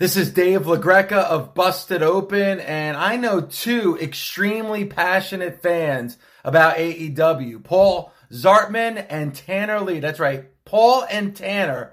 [0.00, 6.78] This is Dave LaGreca of Busted Open, and I know two extremely passionate fans about
[6.78, 10.00] AEW Paul Zartman and Tanner Lee.
[10.00, 11.92] That's right, Paul and Tanner.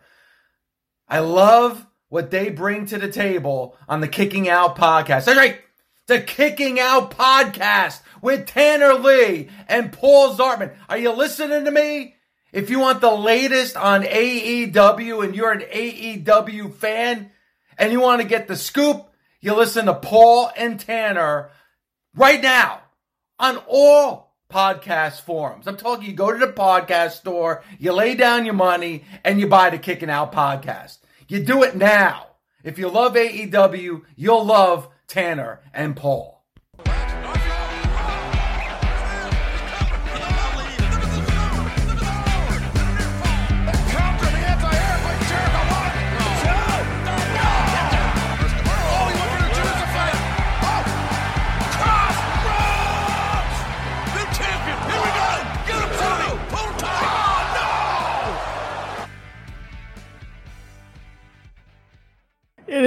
[1.09, 5.25] I love what they bring to the table on the Kicking Out podcast.
[5.25, 5.59] That's right,
[6.05, 10.73] the Kicking Out podcast with Tanner Lee and Paul Zartman.
[10.87, 12.15] Are you listening to me?
[12.53, 17.31] If you want the latest on AEW and you're an AEW fan,
[17.77, 19.07] and you want to get the scoop,
[19.41, 21.51] you listen to Paul and Tanner
[22.15, 22.81] right now
[23.39, 25.67] on all podcast forums.
[25.67, 29.47] I'm talking you go to the podcast store, you lay down your money, and you
[29.47, 30.99] buy the Kicking Out podcast.
[31.27, 32.27] You do it now.
[32.63, 36.36] If you love AEW, you'll love Tanner and Paul.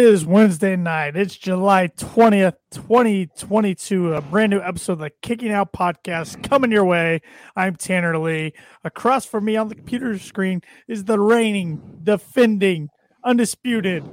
[0.01, 1.15] Is Wednesday night.
[1.15, 4.15] It's July 20th, 2022.
[4.15, 7.21] A brand new episode of the Kicking Out podcast coming your way.
[7.55, 8.55] I'm Tanner Lee.
[8.83, 12.89] Across from me on the computer screen is the reigning, defending,
[13.25, 14.09] undisputed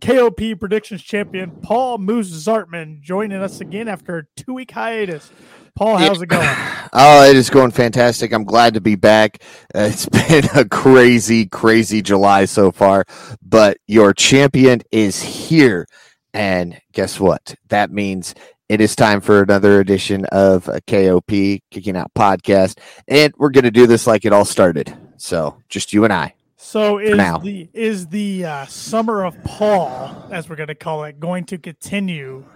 [0.00, 5.30] KOP predictions champion, Paul Moose Zartman, joining us again after a two week hiatus.
[5.78, 6.48] Paul, how's it going?
[6.90, 8.32] Oh, it is going fantastic.
[8.32, 9.42] I'm glad to be back.
[9.74, 13.04] Uh, it's been a crazy, crazy July so far,
[13.42, 15.86] but your champion is here.
[16.32, 17.54] And guess what?
[17.68, 18.34] That means
[18.70, 22.78] it is time for another edition of a KOP Kicking Out podcast.
[23.06, 24.96] And we're going to do this like it all started.
[25.18, 26.34] So just you and I.
[26.56, 27.38] So is now.
[27.38, 31.58] the is the uh, summer of Paul, as we're going to call it, going to
[31.58, 32.46] continue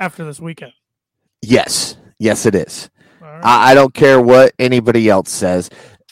[0.00, 0.72] after this weekend?
[1.42, 1.96] Yes.
[2.18, 2.90] Yes, it is.
[3.20, 3.40] Right.
[3.42, 5.70] I, I don't care what anybody else says.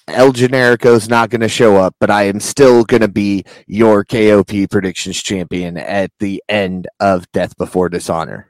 [0.08, 4.04] El Generico's not going to show up, but I am still going to be your
[4.04, 8.48] KOP predictions champion at the end of Death Before Dishonor.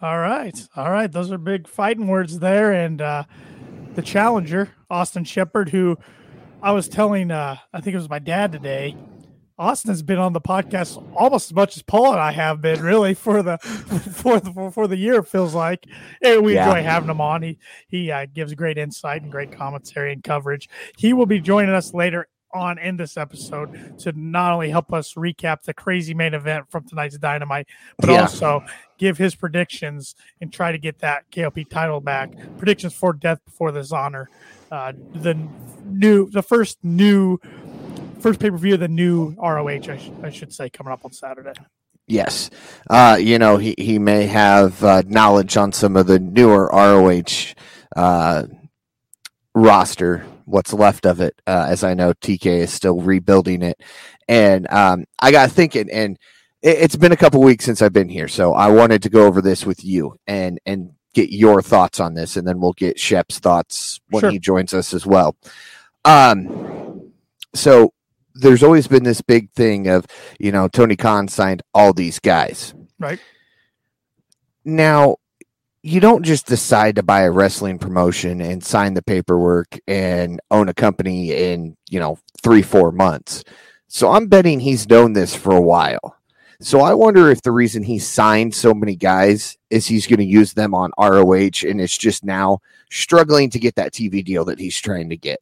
[0.00, 0.58] All right.
[0.74, 1.10] All right.
[1.10, 2.72] Those are big fighting words there.
[2.72, 3.24] And uh,
[3.94, 5.98] the challenger, Austin Shepard, who
[6.62, 8.96] I was telling, uh, I think it was my dad today.
[9.58, 12.82] Austin has been on the podcast almost as much as Paul and I have been,
[12.82, 13.56] really, for the
[14.12, 15.16] for the for the year.
[15.20, 15.86] It feels like
[16.22, 16.68] and we Yeah.
[16.68, 17.42] enjoy having him on.
[17.42, 17.58] He
[17.88, 20.68] he uh, gives great insight and great commentary and coverage.
[20.98, 23.68] He will be joining us later on in this episode
[23.98, 27.66] to not only help us recap the crazy main event from tonight's Dynamite,
[27.98, 28.20] but Yeah.
[28.22, 28.62] also
[28.98, 32.30] give his predictions and try to get that KOP title back.
[32.56, 34.30] Predictions for Death Before Dishonor,
[34.70, 35.50] uh, the
[35.84, 37.38] new, the first new,
[38.20, 41.04] first pay per view of the new ROH, I, sh- I should say, coming up
[41.04, 41.52] on Saturday.
[42.08, 42.50] Yes.
[42.88, 47.54] Uh, you know, he, he may have uh, knowledge on some of the newer ROH
[47.96, 48.44] uh,
[49.54, 53.80] roster, what's left of it, uh, as I know TK is still rebuilding it.
[54.28, 56.18] And um, I got thinking, and
[56.62, 59.26] it, it's been a couple weeks since I've been here, so I wanted to go
[59.26, 62.98] over this with you and and get your thoughts on this, and then we'll get
[63.00, 64.30] Shep's thoughts when Sure.
[64.30, 65.34] he joins us as well.
[66.04, 67.12] Um,
[67.54, 67.92] so
[68.38, 70.06] there's always been this big thing of,
[70.38, 72.74] you know, Tony Khan signed all these guys.
[72.98, 73.20] Right.
[74.64, 75.16] Now,
[75.82, 80.68] you don't just decide to buy a wrestling promotion and sign the paperwork and own
[80.68, 83.44] a company in, you know, three, four months.
[83.86, 86.16] So I'm betting he's known this for a while.
[86.60, 90.24] So I wonder if the reason he signed so many guys is he's going to
[90.24, 92.58] use them on ROH and it's just now
[92.90, 95.38] struggling to get that TV deal that he's trying to get.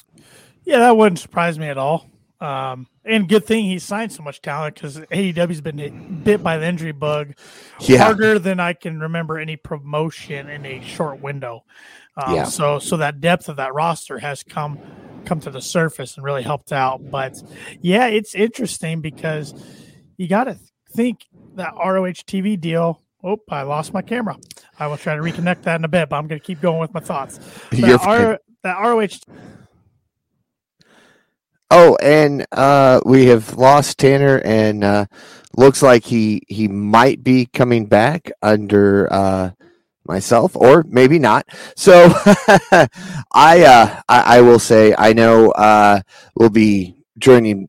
[0.65, 2.11] Yeah, that wouldn't surprise me at all.
[2.45, 6.59] Um, and good thing he signed so much talent because AEW's been hit, bit by
[6.59, 7.35] the injury bug
[7.81, 7.99] Yeah.
[8.05, 11.65] harder than I can remember any promotion in a short window.
[12.17, 12.45] Um, Yeah.
[12.45, 14.79] So, so that depth of that roster has come
[15.25, 17.01] come to the surface and really helped out.
[17.11, 17.43] But
[17.81, 19.55] yeah, it's interesting because
[20.19, 20.59] you got to
[20.95, 23.01] think that ROH TV deal.
[23.23, 24.37] Oh, I lost my camera.
[24.79, 26.79] I will try to reconnect that in a bit, but I'm going to keep going
[26.79, 27.41] with my thoughts.
[27.71, 29.19] That, R, that ROH
[31.71, 35.07] Oh, and uh, we have lost Tanner, and uh,
[35.57, 39.51] looks like he he might be coming back under uh,
[40.07, 41.47] myself, or maybe not.
[41.77, 42.13] So
[43.33, 46.01] I, uh, I I will say I know uh,
[46.37, 47.69] we'll be joining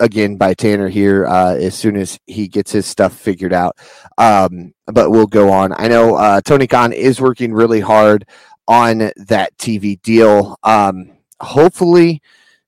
[0.00, 3.76] again by Tanner here uh, as soon as he gets his stuff figured out.
[4.18, 5.72] Um, but we'll go on.
[5.76, 8.26] I know Tony Khan is working really hard
[8.66, 10.58] on that TV deal.
[10.64, 12.22] Um, hopefully,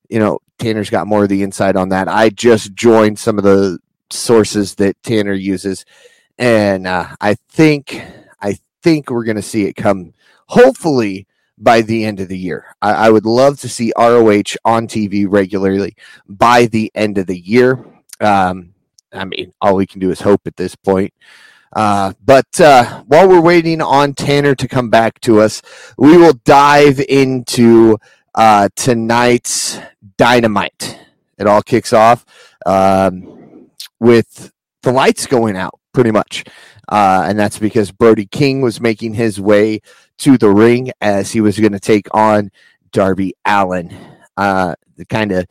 [0.08, 2.09] you know Tanner's got more of the insight on that.
[2.09, 3.79] I just joined some of the
[4.11, 5.85] sources that Tanner uses,
[6.38, 8.00] and uh, I think
[8.41, 10.14] I think we're going to see it come.
[10.47, 11.26] Hopefully
[11.59, 12.75] by the end of the year.
[12.82, 15.94] I, I, would love to see ROH on TV regularly
[16.29, 17.85] by the end of the year.
[18.20, 18.75] Um,
[19.12, 21.15] I mean, all we can do is hope at this point.
[21.75, 25.62] Uh, but uh, while we're waiting on Tanner to come back to us,
[25.97, 27.99] we will dive into
[28.34, 29.79] uh, tonight's
[30.17, 30.99] Dynamite.
[31.38, 32.25] It all kicks off
[32.67, 33.70] um,
[34.00, 34.52] with
[34.82, 36.44] the lights going out, pretty much.
[36.88, 39.81] Uh, and that's because Brody King was making his way
[40.19, 42.50] to the ring as he was going to take on
[42.93, 43.96] Darby Allin.
[44.37, 45.46] Uh, the kind of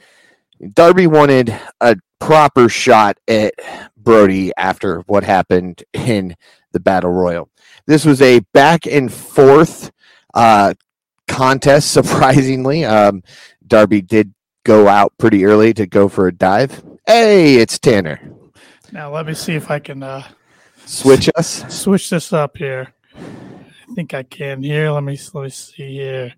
[0.74, 3.54] Darby wanted a proper shot at
[3.98, 6.36] Brody after what happened in
[6.72, 7.50] the Battle Royal.
[7.88, 9.92] This was a back and forth
[10.34, 10.74] uh,
[11.32, 12.86] contest, surprisingly.
[12.86, 13.24] Um,
[13.66, 14.34] Darby did
[14.64, 16.84] go out pretty early to go for a dive.
[17.08, 18.20] Hey, it's Tanner.
[18.92, 20.24] Now, let me see if I can uh,
[20.86, 21.64] switch us.
[21.74, 22.94] Switch this up here.
[23.16, 24.92] I think I can here.
[24.92, 26.34] Let me let me see here.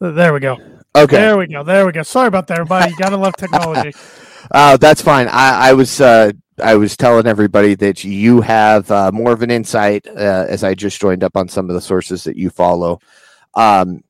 [0.00, 0.58] There we go.
[0.96, 1.16] Okay.
[1.16, 1.62] There we go.
[1.62, 2.02] There we go.
[2.02, 2.90] Sorry about that, everybody.
[2.90, 3.92] You gotta love technology.
[4.50, 5.28] uh, that's fine.
[5.28, 6.32] I, I was uh,
[6.62, 10.74] I was telling everybody that you have uh, more of an insight uh, as I
[10.74, 12.98] just joined up on some of the sources that you follow.
[13.54, 14.02] Um,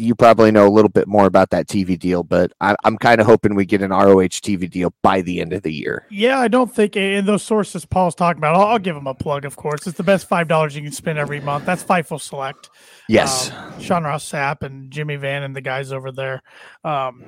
[0.00, 3.20] you probably know a little bit more about that TV deal, but I, am kind
[3.20, 6.06] of hoping we get an ROH TV deal by the end of the year.
[6.10, 8.56] Yeah, I don't think in those sources Paul's talking about.
[8.56, 9.86] I'll, I'll give him a plug, of course.
[9.86, 11.66] It's the best five dollars you can spend every month.
[11.66, 12.70] That's Fightful Select.
[13.08, 16.42] Yes, um, Sean Ross Sapp and Jimmy Van and the guys over there.
[16.82, 17.24] Um,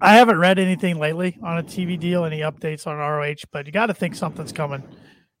[0.00, 3.72] I haven't read anything lately on a TV deal, any updates on ROH, but you
[3.72, 4.82] got to think something's coming,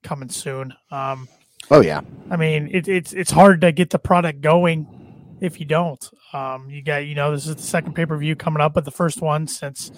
[0.02, 0.74] coming soon.
[0.90, 1.28] Um,
[1.70, 5.01] oh yeah, I mean it, it's it's hard to get the product going
[5.42, 6.08] if you don't.
[6.32, 8.84] Um, you got, you know, this is the second pay per view coming up, but
[8.84, 9.90] the first one since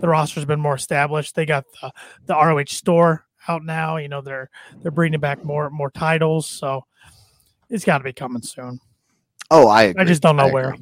[0.00, 1.34] the roster's been more established.
[1.34, 1.92] They got the,
[2.26, 3.96] the ROH store out now.
[3.96, 4.48] You know, they're
[4.80, 6.86] they're bringing back more more titles, so
[7.68, 8.78] it's got to be coming soon.
[9.50, 10.02] Oh, I agree.
[10.02, 10.76] I just don't know where.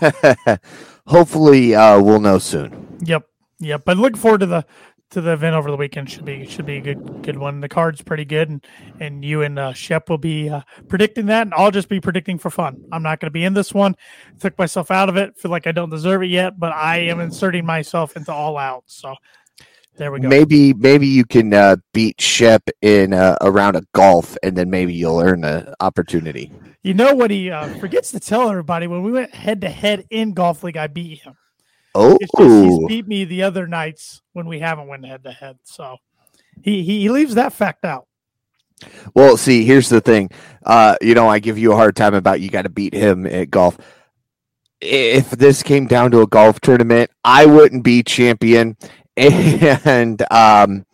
[1.06, 2.98] Hopefully, uh, we'll know soon.
[3.04, 3.82] Yep, yep.
[3.84, 4.64] But looking forward to the
[5.14, 7.60] to the event over the weekend should be should be a good good one.
[7.60, 8.66] The card's pretty good, and
[9.00, 12.36] and you and uh, Shep will be uh, predicting that, and I'll just be predicting
[12.36, 12.84] for fun.
[12.92, 13.94] I'm not going to be in this one.
[14.40, 15.38] Took myself out of it.
[15.38, 18.82] Feel like I don't deserve it yet, but I am inserting myself into All Out.
[18.86, 19.14] So
[19.96, 20.28] there we go.
[20.28, 24.68] Maybe maybe you can uh, beat Shep in uh, a round of golf, and then
[24.68, 26.52] maybe you'll earn the opportunity.
[26.82, 30.06] You know what he uh, forgets to tell everybody when we went head to head
[30.10, 31.36] in golf league, I beat him.
[31.94, 35.32] Oh, it's just he's beat me the other nights when we haven't went head to
[35.32, 35.58] head.
[35.62, 35.98] So
[36.62, 38.06] he, he, he leaves that fact out.
[39.14, 40.30] Well, see, here's the thing.
[40.64, 43.26] Uh, you know, I give you a hard time about you got to beat him
[43.26, 43.78] at golf.
[44.80, 48.76] If this came down to a golf tournament, I wouldn't be champion,
[49.16, 50.84] and um,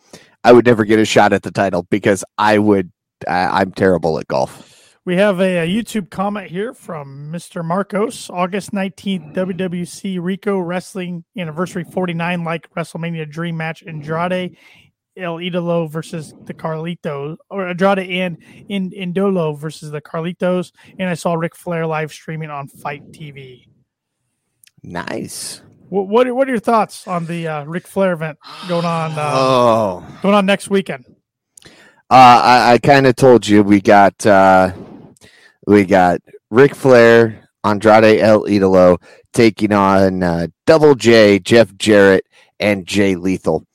[0.45, 2.93] I would never get a shot at the title because I would.
[3.27, 4.80] I, I'm terrible at golf.
[5.07, 7.65] We have a, a, YouTube comment here from Mr.
[7.65, 8.29] Marcos.
[8.29, 14.59] August 19th, WWC Rico Wrestling Anniversary 49 like WrestleMania Dream Match Andrade
[15.17, 18.39] El Idolo versus the Carlitos, or Andrade and
[18.69, 20.73] in Indolo versus the Carlitos.
[20.99, 23.67] And I saw Ric Flair live streaming on FITE TV.
[24.83, 25.63] Nice.
[25.89, 28.39] What what, what are your thoughts on the uh, Ric Flair event
[28.69, 29.13] going on?
[29.13, 31.05] Uh, oh, going on next weekend.
[31.65, 34.73] Uh, I, I kind of told you we got uh,
[35.67, 38.99] we got Ric Flair, Andrade El Idolo
[39.33, 42.27] taking on uh, Double J, Jeff Jarrett,
[42.59, 43.67] and Jay Lethal.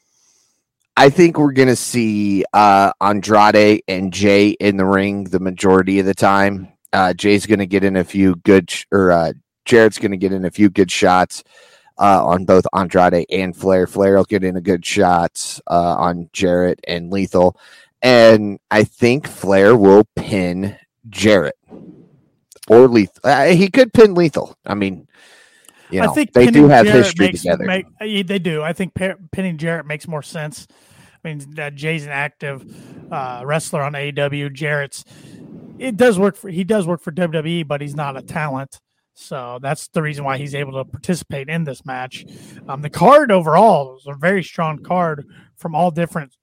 [0.98, 6.00] I think we're going to see uh, Andrade and Jay in the ring the majority
[6.00, 6.70] of the time.
[6.94, 9.34] Uh, Jay's going to get in a few good, sh- or uh,
[9.66, 11.44] Jarrett's going to get in a few good shots
[11.98, 13.88] uh, on both Andrade and Flair.
[13.88, 17.58] Flair will get in a good shots uh, on Jarrett and Lethal.
[18.02, 20.78] And I think Flair will pin
[21.10, 21.58] Jarrett
[22.70, 23.20] or Lethal.
[23.24, 24.58] Uh, he could pin Lethal.
[24.66, 25.08] I mean,
[25.90, 27.66] you know, I think they do have Jarrett history makes, together.
[27.66, 28.64] Make, they do.
[28.64, 28.94] I think
[29.32, 30.68] pinning Jarrett makes more sense.
[31.24, 32.64] I mean, uh, Jay's an active
[33.12, 34.54] uh, wrestler on AEW.
[34.54, 35.04] Jarrett's
[35.78, 38.80] it does work for he does work for WWE, but he's not a talent.
[39.14, 42.26] So that's the reason why he's able to participate in this match.
[42.68, 46.36] Um, the card overall is a very strong card from all different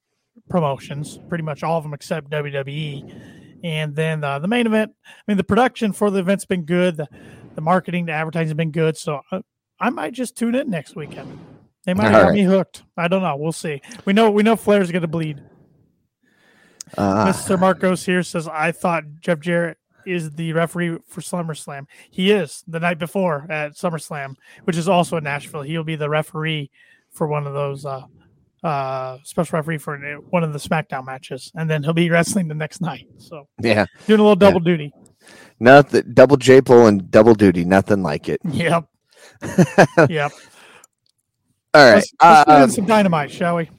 [0.49, 3.42] promotions, pretty much all of them except WWE.
[3.63, 6.97] And then uh, the main event, I mean, the production for the event's been good.
[6.97, 7.07] The,
[7.55, 8.97] the marketing, the advertising has been good.
[8.97, 9.41] So uh,
[9.79, 11.39] I might just tune in next weekend.
[11.85, 12.33] They might have right.
[12.33, 12.83] me hooked.
[12.97, 13.35] I don't know.
[13.35, 13.81] We'll see.
[14.05, 15.41] We know we know Flair's going to bleed.
[16.97, 17.59] Uh, Mr.
[17.59, 21.87] Marcos here says, I thought Jeff Jarrett is the referee for SummerSlam.
[22.09, 25.61] He is the night before at SummerSlam, which is also in Nashville.
[25.61, 26.69] He'll be the referee
[27.11, 28.03] for one of those uh,
[28.63, 29.97] uh, special referee for
[30.29, 33.07] one of the SmackDown matches, and then he'll be wrestling the next night.
[33.17, 34.93] So Yeah, doing a little double duty.
[35.59, 36.03] nothing.
[36.13, 37.65] Double J pull and double duty.
[37.65, 38.39] Nothing like it.
[38.51, 38.85] Yep.
[40.09, 40.31] yep.
[41.75, 41.95] All right.
[41.95, 43.69] Let's, let's uh, some dynamite, shall we?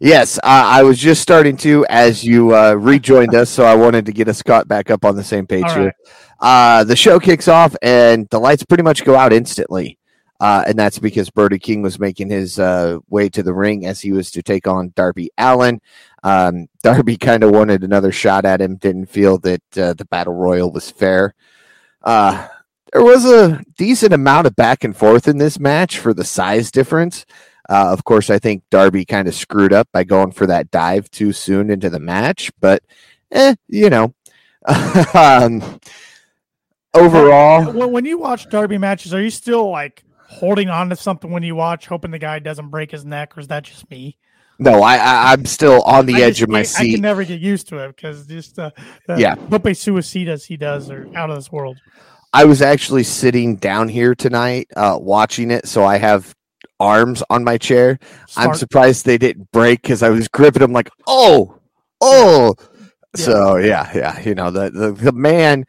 [0.00, 4.06] Yes, uh, I was just starting to as you uh, rejoined us, so I wanted
[4.06, 5.92] to get us Scott back up on the same page All here.
[6.40, 9.98] Uh, the show kicks off, and the lights pretty much go out instantly,
[10.44, 14.02] uh, and that's because Brody King was making his uh, way to the ring as
[14.02, 15.80] he was to take on Darby Allin.
[16.22, 20.34] Um, Darby kind of wanted another shot at him, didn't feel that uh, the battle
[20.34, 21.34] royal was fair.
[22.02, 22.46] Uh,
[22.92, 26.70] there was a decent amount of back and forth in this match for the size
[26.70, 27.24] difference.
[27.70, 31.10] Uh, of course, I think Darby kind of screwed up by going for that dive
[31.10, 32.82] too soon into the match, but
[33.32, 34.14] eh, you know.
[35.14, 35.80] um,
[36.92, 41.42] overall, when you watch Darby matches, are you still like holding on to something when
[41.42, 44.18] you watch, hoping the guy doesn't break his neck, or is that just me?
[44.60, 47.00] no, I, I I'm still on the I edge just of my can't- I can
[47.00, 48.70] never get used to it because just uh,
[49.08, 49.34] the Yeah.
[49.34, 51.76] Pope Suicidas he does are out of this world.
[52.32, 56.34] I was actually sitting down here tonight uh, watching it, so I have
[56.80, 57.98] arms on my chair.
[58.36, 61.58] I'm surprised they didn't break because I was gripping them like, oh,
[62.00, 62.54] oh.
[63.16, 65.64] So yeah, yeah, you know the, the the man.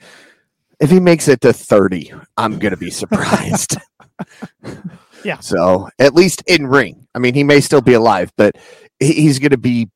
[0.80, 3.78] If he makes it to thirty, I'm gonna be surprised.
[5.24, 5.40] Yeah.
[5.40, 8.56] So at least in ring, I mean, he may still be alive, but
[9.00, 9.90] he's gonna be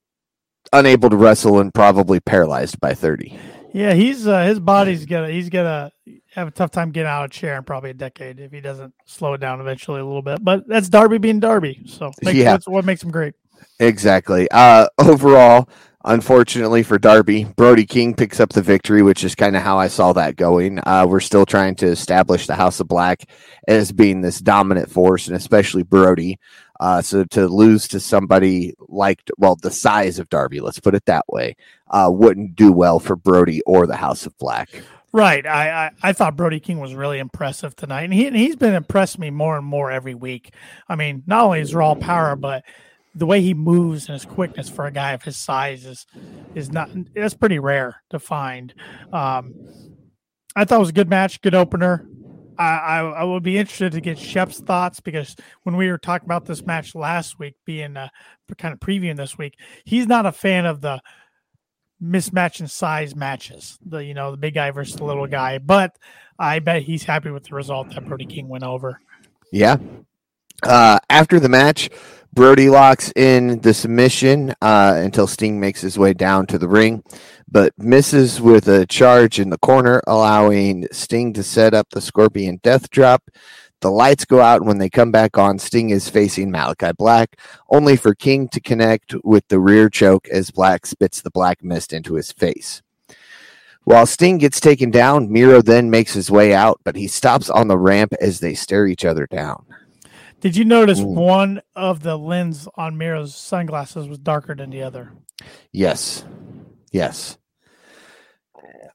[0.73, 3.37] unable to wrestle and probably paralyzed by thirty.
[3.71, 5.91] Yeah, he's uh, his body's gonna he's gonna
[6.33, 8.59] have a tough time getting out of a chair in probably a decade if he
[8.59, 10.43] doesn't slow it down eventually a little bit.
[10.43, 12.45] But that's Darby being Darby, so Yeah.
[12.45, 13.35] that's what makes him great.
[13.79, 14.47] Exactly.
[14.49, 15.69] Uh, overall,
[16.05, 19.87] unfortunately for Darby, Brody King picks up the victory, which is kind of how I
[19.87, 20.79] saw that going.
[20.85, 23.29] Uh, we're still trying to establish the House of Black
[23.67, 26.39] as being this dominant force, and especially Brody.
[26.79, 31.05] Uh, so to lose to somebody like, well, the size of Darby, let's put it
[31.05, 31.57] that way,
[31.89, 34.69] uh, wouldn't do well for Brody or the House of Black.
[35.11, 35.45] Right.
[35.45, 38.75] I, I I thought Brody King was really impressive tonight, and he and he's been
[38.75, 40.53] impressed me more and more every week.
[40.87, 42.63] I mean, not only his raw power, but
[43.15, 46.05] the way he moves and his quickness for a guy of his size is
[46.55, 48.73] is not that's pretty rare to find.
[49.11, 49.55] Um,
[50.55, 52.07] I thought it was a good match, good opener.
[52.57, 56.25] I, I, I would be interested to get Shep's thoughts because when we were talking
[56.25, 58.09] about this match last week, being uh,
[58.57, 61.01] kind of previewing this week, he's not a fan of the
[62.03, 63.77] mismatch in size matches.
[63.85, 65.95] The you know the big guy versus the little guy, but
[66.37, 68.99] I bet he's happy with the result that Brody King went over.
[69.51, 69.77] Yeah.
[70.61, 71.89] Uh, after the match,
[72.31, 77.03] Brody locks in the submission uh, until Sting makes his way down to the ring,
[77.51, 82.59] but misses with a charge in the corner, allowing Sting to set up the Scorpion
[82.61, 83.23] Death Drop.
[83.81, 87.39] The lights go out, and when they come back on, Sting is facing Malachi Black,
[87.69, 91.93] only for King to connect with the rear choke as Black spits the black mist
[91.93, 92.83] into his face.
[93.85, 97.69] While Sting gets taken down, Miro then makes his way out, but he stops on
[97.69, 99.65] the ramp as they stare each other down.
[100.39, 101.07] Did you notice Ooh.
[101.07, 105.11] one of the lens on Miro's sunglasses was darker than the other?
[105.71, 106.23] Yes.
[106.91, 107.37] Yes.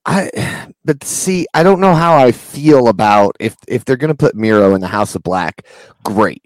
[0.06, 4.34] I but see, I don't know how I feel about if if they're gonna put
[4.34, 5.66] Miro in the House of Black,
[6.04, 6.42] great.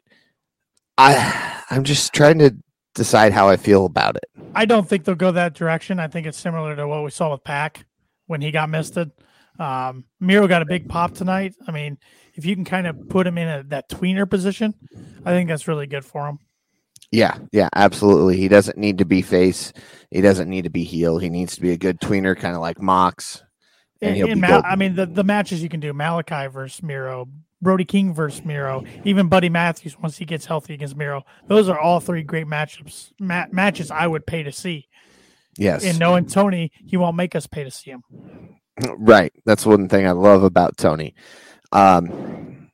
[0.96, 2.56] I I'm just trying to
[2.94, 4.24] decide how I feel about it.
[4.54, 5.98] I don't think they'll go that direction.
[5.98, 7.84] I think it's similar to what we saw with Pac
[8.26, 9.10] when he got misted.
[9.58, 11.54] Um, Miro got a big pop tonight.
[11.66, 11.98] I mean,
[12.38, 14.74] if you can kind of put him in a, that tweener position,
[15.26, 16.38] I think that's really good for him.
[17.10, 18.36] Yeah, yeah, absolutely.
[18.36, 19.72] He doesn't need to be face.
[20.10, 21.18] He doesn't need to be heel.
[21.18, 23.42] He needs to be a good tweener, kind of like Mox.
[24.00, 24.62] And And, he'll and be Ma-.
[24.64, 27.28] I mean, the, the matches you can do Malachi versus Miro,
[27.60, 31.24] Brody King versus Miro, even Buddy Matthews once he gets healthy against Miro.
[31.48, 34.86] Those are all three great matchups, ma- matches I would pay to see.
[35.56, 35.84] Yes.
[35.84, 38.02] And knowing Tony, he won't make us pay to see him.
[38.96, 39.32] Right.
[39.44, 41.14] That's one thing I love about Tony.
[41.72, 42.70] Um,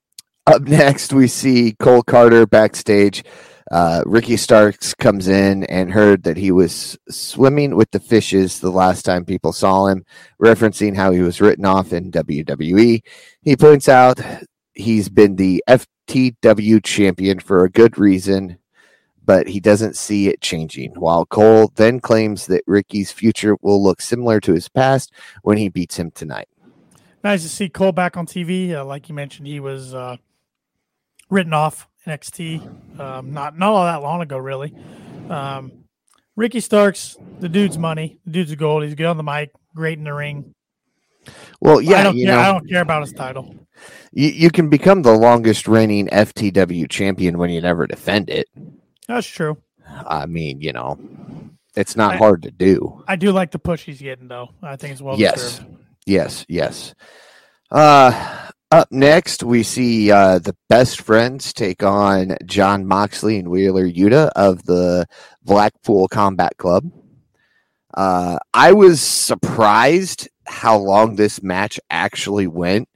[0.47, 3.25] up next, we see Cole Karter backstage.
[3.71, 8.71] Uh, Ricky Starks comes in and heard that he was swimming with the fishes the
[8.71, 10.05] last time people saw him,
[10.41, 13.03] referencing how he was written off in WWE.
[13.43, 14.21] He points out
[14.75, 18.59] he's been the FTW champion for a good reason,
[19.25, 20.93] but he doesn't see it changing.
[20.93, 25.11] While Cole then claims that Ricky's future will look similar to his past
[25.43, 26.49] when he beats him tonight.
[27.25, 28.73] Nice to see Cole back on TV.
[28.73, 30.19] Uh, like you mentioned, he was uh,
[31.31, 34.75] written off NXT um, not not all that long ago, really.
[35.31, 35.73] Um,
[36.37, 38.85] Ricky Starks, the dude's money, the dude's gold.
[38.85, 40.55] He's good on the mic, great in the ring.
[41.61, 42.35] Well, yeah, I don't you care.
[42.35, 43.55] know, I don't care about his title.
[44.13, 48.49] you, you can become the longest reigning FTW champion when you never defend it.
[49.09, 49.57] That's true.
[50.07, 50.99] I mean, you know,
[51.75, 53.03] it's not I- hard to do.
[53.09, 54.51] I do like the push he's getting though.
[54.63, 55.77] I think it's well yes, deserved.
[56.07, 56.95] Yes, yes.
[57.71, 63.89] Uh, up next, we see uh, the best friends take on Jon Moxley and Wheeler
[63.89, 65.07] Yuta of the
[65.43, 66.91] Blackpool Combat Club.
[67.95, 72.89] Uh, I was surprised how long this match actually went.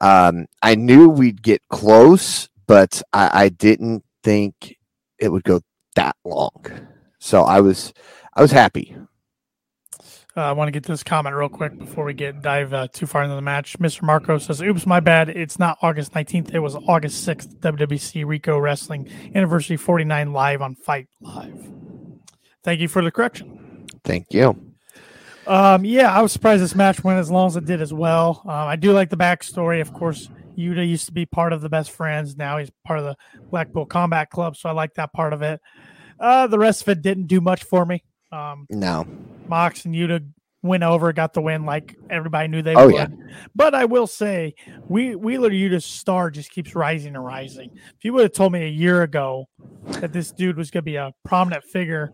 [0.00, 4.76] Um, I knew we'd get close, but I, I didn't think
[5.18, 5.60] it would go
[5.94, 6.66] that long.
[7.20, 7.92] So I was,
[8.34, 8.96] I was happy.
[10.34, 13.06] Uh, I want to get this comment real quick before we get dive uh, too
[13.06, 13.78] far into the match.
[13.78, 14.02] Mr.
[14.02, 15.28] Marco says, "Oops, my bad.
[15.28, 16.54] It's not August 19th.
[16.54, 17.56] It was August 6th.
[17.60, 21.70] WWC Rico Wrestling Anniversary 49 live on Fight Live."
[22.64, 23.86] Thank you for the correction.
[24.04, 24.72] Thank you.
[25.46, 28.42] Um, yeah, I was surprised this match went as long as it did as well.
[28.44, 29.80] Um, I do like the backstory.
[29.80, 32.36] Of course, Yuta used to be part of the best friends.
[32.36, 33.16] Now he's part of the
[33.50, 35.60] Blackpool Combat Club, so I like that part of it.
[36.18, 38.04] Uh, the rest of it didn't do much for me.
[38.32, 39.06] Um, No.
[39.46, 40.26] Mox and Yuta
[40.62, 42.94] went over, got the win like everybody knew they Oh, would.
[42.94, 43.06] yeah.
[43.54, 44.54] But I will say,
[44.88, 47.70] we Wheeler Yuta's star just keeps rising and rising.
[47.74, 49.48] If you would have told me a year ago
[50.00, 52.12] that this dude was going to be a prominent figure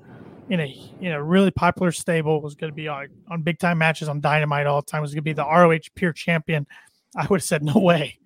[0.49, 3.77] in a in a really popular stable, was going to be on, on big time
[3.79, 6.67] matches on Dynamite all the time, was going to be the ROH Pure Champion,
[7.15, 8.19] I would have said no way.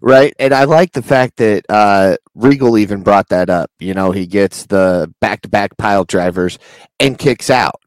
[0.00, 0.34] Right.
[0.38, 3.70] And I like the fact that uh, Regal even brought that up.
[3.78, 6.58] You know, he gets the back to back pile drivers
[6.98, 7.80] and kicks out.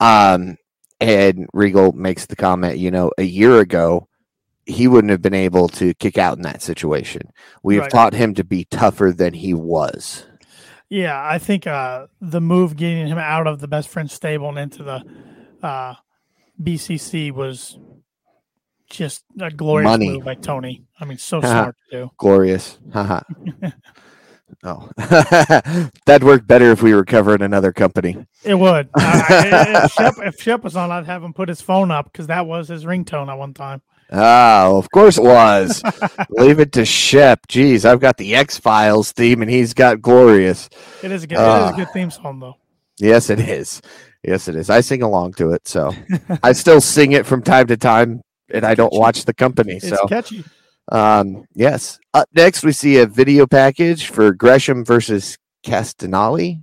[0.00, 0.56] Um,
[1.00, 4.08] and Regal makes the comment, you know, a year ago,
[4.66, 7.30] he wouldn't have been able to kick out in that situation.
[7.62, 7.90] We have Right.
[7.92, 10.26] taught him to be tougher than he was.
[10.88, 14.58] Yeah, I think uh, the move getting him out of the best friend stable and
[14.58, 15.02] into the
[15.62, 15.94] uh,
[16.62, 17.78] BCC was
[18.92, 20.10] just a glorious Money.
[20.10, 20.84] move by Tony.
[21.00, 22.10] I mean, so smart to do.
[22.18, 22.78] Glorious.
[22.92, 23.20] Haha.
[24.64, 24.88] oh,
[26.06, 28.16] that'd work better if we were covering another company.
[28.44, 28.88] It would.
[28.94, 32.12] Uh, I- if, Shep, if Shep was on, I'd have him put his phone up
[32.12, 33.82] because that was his ringtone at one time.
[34.14, 35.82] Oh, of course it was.
[36.28, 37.46] Leave it to Shep.
[37.48, 40.68] Jeez, I've got the X Files theme, and he's got Glorious.
[41.02, 41.36] It is a good.
[41.38, 41.68] it Ah.
[41.68, 42.56] is a good theme song though.
[42.98, 43.80] Yes, it is.
[44.22, 44.68] Yes, it is.
[44.70, 45.92] I sing along to it, so
[46.42, 48.20] I still sing it from time to time,
[48.52, 49.74] and I don't watch the company.
[49.74, 50.44] It's So, catchy.
[50.90, 51.98] um, yes.
[52.14, 56.62] Up next, we see a video package for Gresham versus Castanali.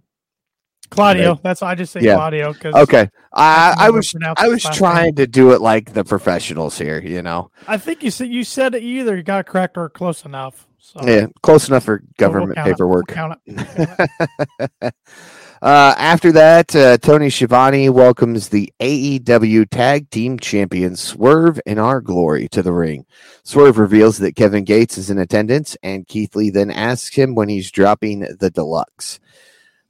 [0.91, 1.33] Claudio.
[1.33, 1.43] Right.
[1.43, 2.15] That's I just say Yeah.
[2.15, 6.79] Claudio because Okay, I, I was I was trying to do it like the professionals
[6.79, 6.99] here.
[6.99, 9.87] You know, I think you said you said it either you got it correct or
[9.89, 10.65] close enough.
[10.79, 12.71] So yeah, close enough for we'll- we'll government count it.
[12.71, 13.07] paperwork.
[13.09, 14.93] We'll count it.
[15.61, 21.99] uh, after that, uh, Tony Schiavone welcomes the AEW Tag Team Champions Swerve and Our
[22.01, 23.05] Glory to the ring.
[23.43, 27.49] Swerve reveals that Kevin Gates is in attendance, and Keith Lee then asks him when
[27.49, 29.19] he's dropping the deluxe.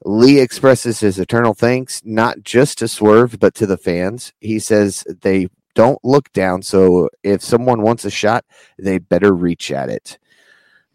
[0.06, 4.34] Lee expresses his eternal thanks not just to Swerve but to the fans.
[4.40, 8.46] He says they don't look down, so if someone wants a shot,
[8.78, 10.18] they better reach at it.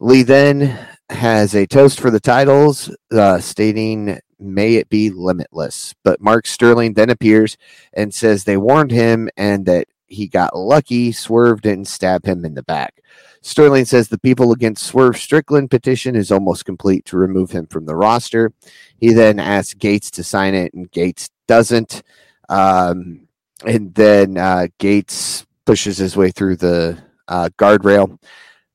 [0.00, 0.78] Lee then
[1.10, 5.94] has a toast for the titles, uh, stating, May it be limitless.
[6.02, 7.57] But Mark Sterling then appears
[7.92, 12.54] and says they warned him and that he got lucky, Swerve didn't stab him in
[12.54, 13.00] the back.
[13.40, 17.85] Sterling says the people against Swerve Strickland petition is almost complete to remove him from
[17.85, 18.52] the roster.
[18.96, 22.02] He then asks Gates to sign it, and Gates doesn't.
[22.48, 23.28] Um,
[23.66, 28.18] and then uh, Gates pushes his way through the uh, guardrail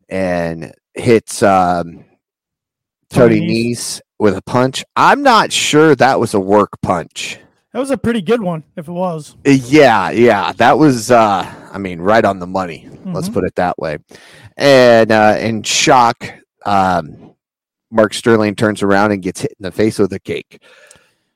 [0.08, 2.06] and hits um,
[3.10, 4.84] Tony Nese with a punch.
[4.96, 7.40] I'm not sure that was a work punch.
[7.74, 9.36] That was a pretty good one, if it was.
[9.48, 11.10] Uh, Yeah, yeah, that was.
[11.12, 12.90] uh I mean, right on the money.
[13.06, 13.34] Let's Mhm.
[13.34, 14.00] put it that way.
[14.58, 16.28] And uh, in shock,
[16.66, 17.36] um,
[17.92, 20.62] Mark Sterling turns around and gets hit in the face with a cake.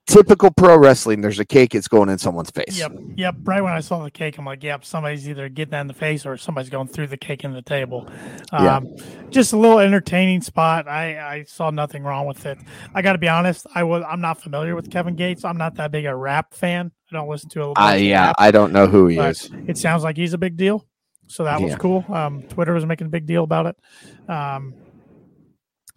[0.06, 1.22] Typical pro wrestling.
[1.22, 1.74] There's a cake.
[1.74, 2.78] It's going in someone's face.
[2.78, 3.36] Yep, yep.
[3.44, 5.94] Right when I saw the cake, I'm like, yep, somebody's either getting that in the
[5.94, 8.10] face or somebody's going through the cake in the table.
[8.52, 8.78] Yeah.
[8.78, 8.96] Um,
[9.30, 10.90] Just a little entertaining spot.
[10.90, 12.58] I, I saw nothing wrong with it.
[12.94, 13.66] I got to be honest.
[13.74, 15.46] I was I'm not familiar with Kevin Gates.
[15.46, 16.92] I'm not that big a rap fan.
[17.10, 19.50] I don't listen to a Uh, yeah, rap, I don't know who he is.
[19.68, 20.86] It sounds like he's a big deal.
[21.28, 21.78] So that was Yeah.
[21.78, 22.04] cool.
[22.10, 24.30] Um, Twitter was making a big deal about it.
[24.30, 24.74] Um,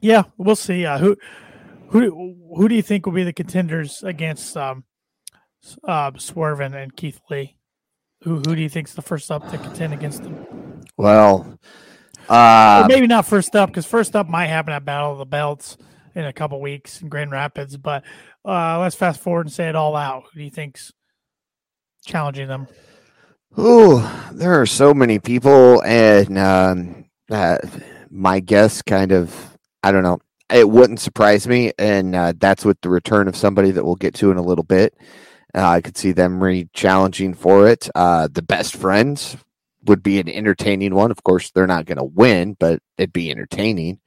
[0.01, 0.87] yeah, we'll see.
[0.87, 1.17] Uh, who
[1.91, 4.85] who who do you think will be the contenders against um,
[5.85, 7.57] uh, Swerve and, and Keith Lee?
[8.23, 10.83] Who who do you think's the first up to contend against them?
[10.97, 11.59] Well,
[12.29, 15.27] Or uh, maybe not first up because first up might happen at Battle of the
[15.27, 15.77] Belts
[16.15, 17.77] in a couple weeks in Grand Rapids.
[17.77, 18.05] But
[18.45, 20.25] uh, let's fast forward and say it all out.
[20.33, 20.93] Who do you think's
[22.05, 22.67] challenging them?
[23.57, 27.59] Oh, there are so many people, and um, uh,
[28.11, 29.53] my guess kind of.
[29.83, 30.19] I don't know.
[30.51, 34.15] It wouldn't surprise me, and uh, that's with the return of somebody that we'll get
[34.17, 34.95] to in a little bit.
[35.55, 37.89] Uh, I could see them re challenging for it.
[37.95, 39.37] Uh, the best friends
[39.85, 41.11] would be an entertaining one.
[41.11, 44.01] Of course, they're not going to win, but it'd be entertaining.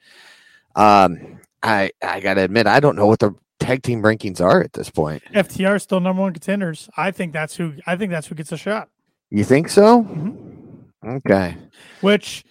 [0.75, 4.73] Um, I I gotta admit, I don't know what the tag team rankings are at
[4.73, 5.23] this point.
[5.34, 6.89] FTR is still number one contenders.
[6.95, 7.73] I think that's who.
[7.86, 8.89] I think that's who gets a shot.
[9.30, 10.04] You think so?
[10.04, 11.10] Mm-hmm.
[11.10, 11.56] Okay.
[12.02, 12.43] Which,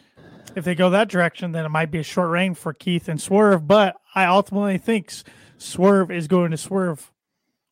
[0.57, 3.21] if they go that direction, then it might be a short reign for Keith and
[3.21, 3.67] Swerve.
[3.67, 5.13] But I ultimately think
[5.59, 7.11] Swerve is going to swerve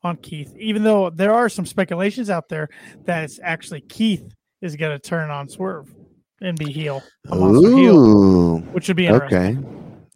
[0.02, 2.68] on Keith, even though there are some speculations out there
[3.06, 4.24] that it's actually Keith
[4.60, 5.92] is going to turn on Swerve
[6.40, 9.08] and be heel, monster heel, which would be.
[9.10, 9.56] Okay.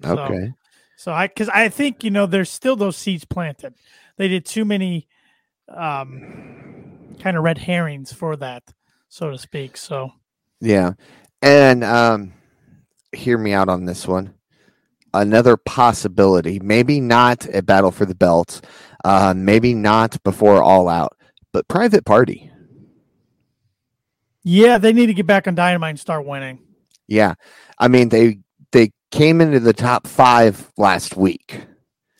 [0.02, 0.52] So- Okay.
[0.96, 3.74] So I, because I think you know, there's still those seeds planted.
[4.18, 5.08] They did too many,
[5.68, 8.62] um, kind of red herrings for that,
[9.08, 9.76] so to speak.
[9.78, 10.12] So
[10.60, 10.92] Yeah.
[11.40, 12.34] And um
[13.12, 14.34] hear me out on this one.
[15.12, 18.60] Another possibility, maybe not a battle for the belts,
[19.04, 21.16] uh, maybe not before all out,
[21.52, 22.50] but private party.
[24.44, 26.60] yeah, they need to get back on Dynamite and start winning.
[27.08, 27.34] Yeah.
[27.78, 28.38] I mean they
[28.72, 31.66] they came into the top five last week.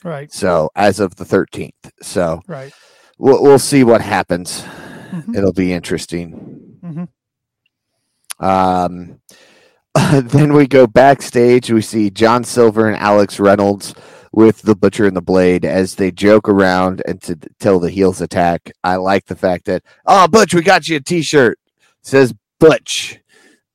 [0.03, 1.93] Right, So as of the thirteenth.
[2.03, 2.73] So right.
[3.19, 4.63] we'll we'll see what happens.
[5.13, 5.37] Mhm.
[5.37, 6.79] It'll be interesting.
[6.83, 7.09] Mhm.
[8.45, 9.21] Um,
[10.13, 11.71] then we go backstage.
[11.71, 13.95] We see John Silver and Alex Reynolds
[14.33, 18.21] with the Butcher and the Blade as they joke around and to, until the heels
[18.21, 18.71] attack.
[18.85, 21.59] I like the fact that, oh, Butch, we got you a t shirt.
[22.03, 23.19] Says Butch.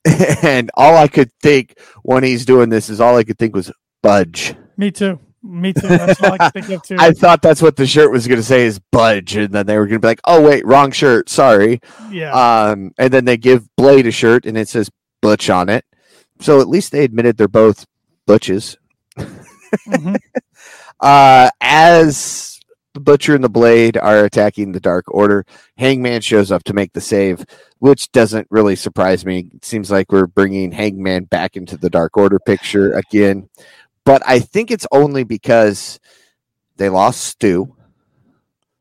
[0.43, 3.71] and all I could think when he's doing this is all I could think was
[4.03, 4.55] Budge.
[4.77, 5.19] Me too.
[5.41, 5.87] Me too.
[5.87, 6.95] That's all I can think of too.
[6.99, 9.35] I thought that's what the shirt was going to say is Budge.
[9.35, 11.29] And then they were going to be like, oh, wait, wrong shirt.
[11.29, 11.79] Sorry.
[12.11, 14.89] yeah, Um, and then they give Blade a shirt and it says
[15.21, 15.85] Butch on it.
[16.39, 17.85] So at least they admitted they're both
[18.25, 18.77] Butches.
[19.87, 20.17] Mhm.
[21.01, 22.61] Uh, as
[22.93, 25.45] the Butcher and the Blade are attacking the Dark Order,
[25.77, 27.45] Hangman shows up to make the save,
[27.79, 29.49] which doesn't really surprise me.
[29.53, 33.49] It seems like we're bringing Hangman back into the Dark Order picture again.
[34.05, 35.99] But I think it's only because
[36.77, 37.75] they lost Stu.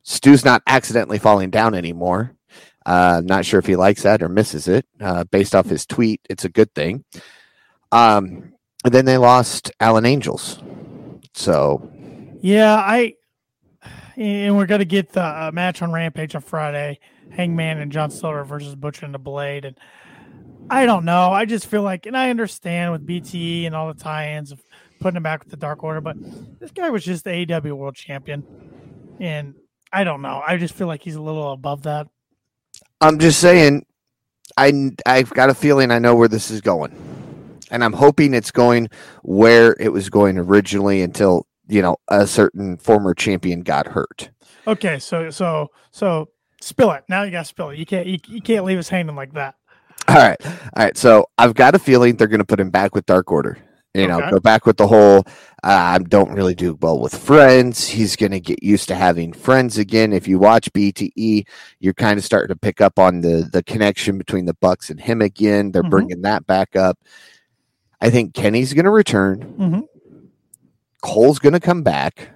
[0.04, 2.36] Stu's not accidentally falling down anymore.
[2.86, 4.86] Uh, not sure if he likes that or misses it.
[5.00, 7.04] Uh, based off his tweet, it's a good thing.
[7.92, 8.52] Um,
[8.84, 10.62] and then they lost Alan Angels.
[11.34, 11.90] So
[12.40, 12.74] yeah.
[12.74, 13.14] I
[14.16, 16.98] and we're gonna get the uh, match on Rampage on Friday.
[17.30, 19.78] Hangman and John Silver versus Butcher and the Blade, and
[20.70, 21.30] I don't know.
[21.30, 24.62] I just feel like, and I understand with BTE and all the tie-ins of
[25.00, 26.16] putting him back with the Dark Order, but
[26.60, 28.44] this guy was just the AEW World Champion,
[29.20, 29.54] and
[29.92, 30.42] I don't know.
[30.46, 32.08] I just feel like he's a little above that.
[33.00, 33.84] I'm just saying,
[34.56, 36.92] I I've got a feeling I know where this is going,
[37.70, 38.88] and I'm hoping it's going
[39.22, 44.30] where it was going originally until you know a certain former champion got hurt.
[44.66, 46.28] Okay, so so so
[46.60, 47.04] spill it.
[47.08, 47.78] Now you got to spill it.
[47.78, 49.54] You can't you, you can't leave us hanging like that.
[50.08, 50.96] All right, all right.
[50.96, 53.58] So I've got a feeling they're going to put him back with Dark Order.
[53.96, 54.30] You know, Okay.
[54.32, 55.18] go back with the whole.
[55.62, 57.86] Uh, I don't really do well with friends.
[57.86, 60.12] He's going to get used to having friends again.
[60.12, 61.46] If you watch BTE,
[61.78, 65.00] you're kind of starting to pick up on the the connection between the Bucks and
[65.00, 65.70] him again.
[65.70, 65.90] They're Mhm.
[65.90, 66.98] bringing that back up.
[68.00, 69.54] I think Kenny's going to return.
[69.58, 69.88] Mhm.
[71.02, 72.30] Cole's going to come back,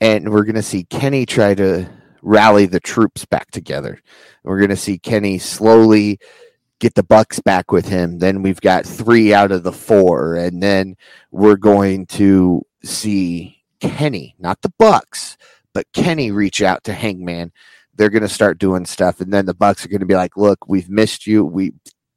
[0.00, 1.88] and we're going to see Kenny try to
[2.22, 4.00] rally the troops back together.
[4.44, 6.18] We're going to see Kenny slowly
[6.80, 8.18] get the Bucks back with him.
[8.18, 10.96] Then we've got three out of the four, and then
[11.30, 15.36] we're going to see Kenny, not the Bucks,
[15.74, 17.52] but Kenny reach out to Hangman.
[17.94, 20.36] They're going to start doing stuff, and then the Bucks are going to be like,
[20.36, 21.44] "Look, we've missed you.
[21.44, 21.72] We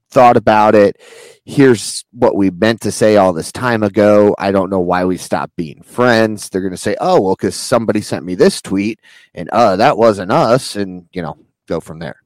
[0.09, 1.01] thought about it.
[1.45, 4.35] Here's what we meant to say all this time ago.
[4.37, 7.55] I don't know why we stopped being friends." They're going to say, "Oh, well, because
[7.55, 8.99] somebody sent me this tweet,
[9.33, 12.21] and uh, that wasn't us," and you know, go from there.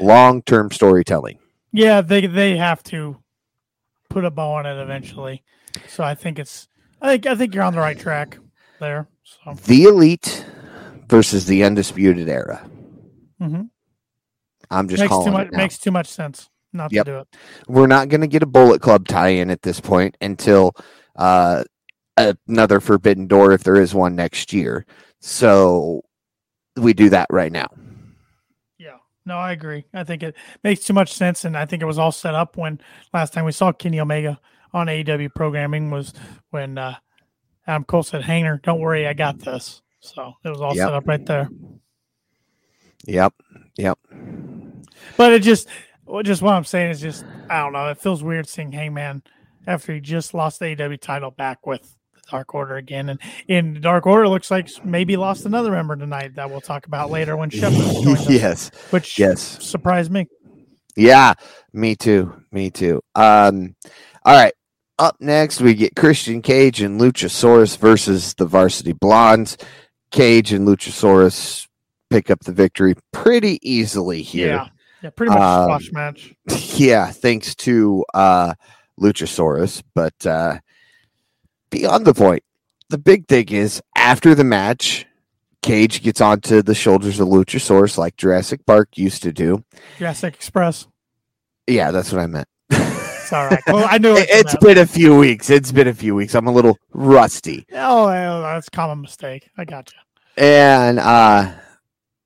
[0.00, 1.38] Long term storytelling.
[1.72, 3.16] Yeah, they they have to
[4.10, 5.42] put a bow on it eventually.
[5.88, 6.68] So I think it's
[7.00, 8.38] I think I think you're on the right track
[8.80, 9.08] there.
[9.22, 10.44] So The elite
[11.08, 12.68] versus the undisputed era.
[13.40, 13.70] mhm.
[14.70, 17.04] I'm just makes calling too much makes too much sense not Yep.
[17.06, 17.28] to do it.
[17.68, 20.72] We're not going to get a Bullet Club tie-in at this point until
[21.16, 21.64] uh,
[22.16, 24.86] another Forbidden Door, if there is one next year.
[25.20, 26.02] So
[26.76, 27.68] we do that right now.
[28.78, 28.96] Yeah.
[29.26, 29.84] No, I agree.
[29.94, 32.56] I think it makes too much sense and I think it was all set up
[32.56, 32.80] when
[33.12, 34.40] last time we saw Kenny Omega
[34.72, 36.14] on AEW programming was
[36.50, 36.94] when uh
[37.66, 39.82] Adam Cole said, Hanger, don't worry, I got this.
[40.00, 40.86] So it was all Yep.
[40.86, 41.48] set up right there.
[43.06, 43.34] Yep.
[43.76, 43.98] Yep.
[45.16, 45.68] But it just,
[46.12, 47.88] well, just what I'm saying is just, I don't know.
[47.88, 49.22] It feels weird seeing Hangman
[49.66, 53.08] after he just lost the AEW title back with the Dark Order again.
[53.08, 57.10] And in Dark Order, looks like maybe lost another member tonight that we'll talk about
[57.10, 57.78] later when Shepard
[58.28, 59.64] yes, which yes.
[59.64, 60.28] surprised me.
[60.96, 61.32] Yeah,
[61.72, 62.42] me too.
[62.52, 63.00] Me too.
[63.14, 63.74] Um,
[64.26, 64.52] all right.
[64.98, 69.56] Up next, we get Christian Cage and Luchasaurus versus the Varsity Blondes.
[70.10, 71.66] Cage and Luchasaurus
[72.10, 74.48] pick up the victory pretty easily here.
[74.48, 74.68] Yeah,
[75.02, 76.34] yeah, pretty much Um, squash match.
[76.78, 78.54] yeah, thanks to uh
[79.00, 79.82] Luchasaurus.
[79.94, 80.58] But uh
[81.70, 82.42] beyond the point,
[82.88, 85.06] the big thing is after the match,
[85.62, 89.64] Cage gets onto the shoulders of Luchasaurus like Jurassic Park used to do.
[89.98, 90.86] Jurassic Express.
[91.66, 92.48] Yeah, that's what I meant.
[92.70, 93.62] It's all right.
[93.68, 95.48] Well, I knew It- you been a few weeks.
[95.48, 96.34] It's been a few weeks.
[96.34, 97.64] I'm a little rusty.
[97.72, 99.48] Oh, that's a common mistake.
[99.56, 99.98] I got you.
[100.44, 101.52] And uh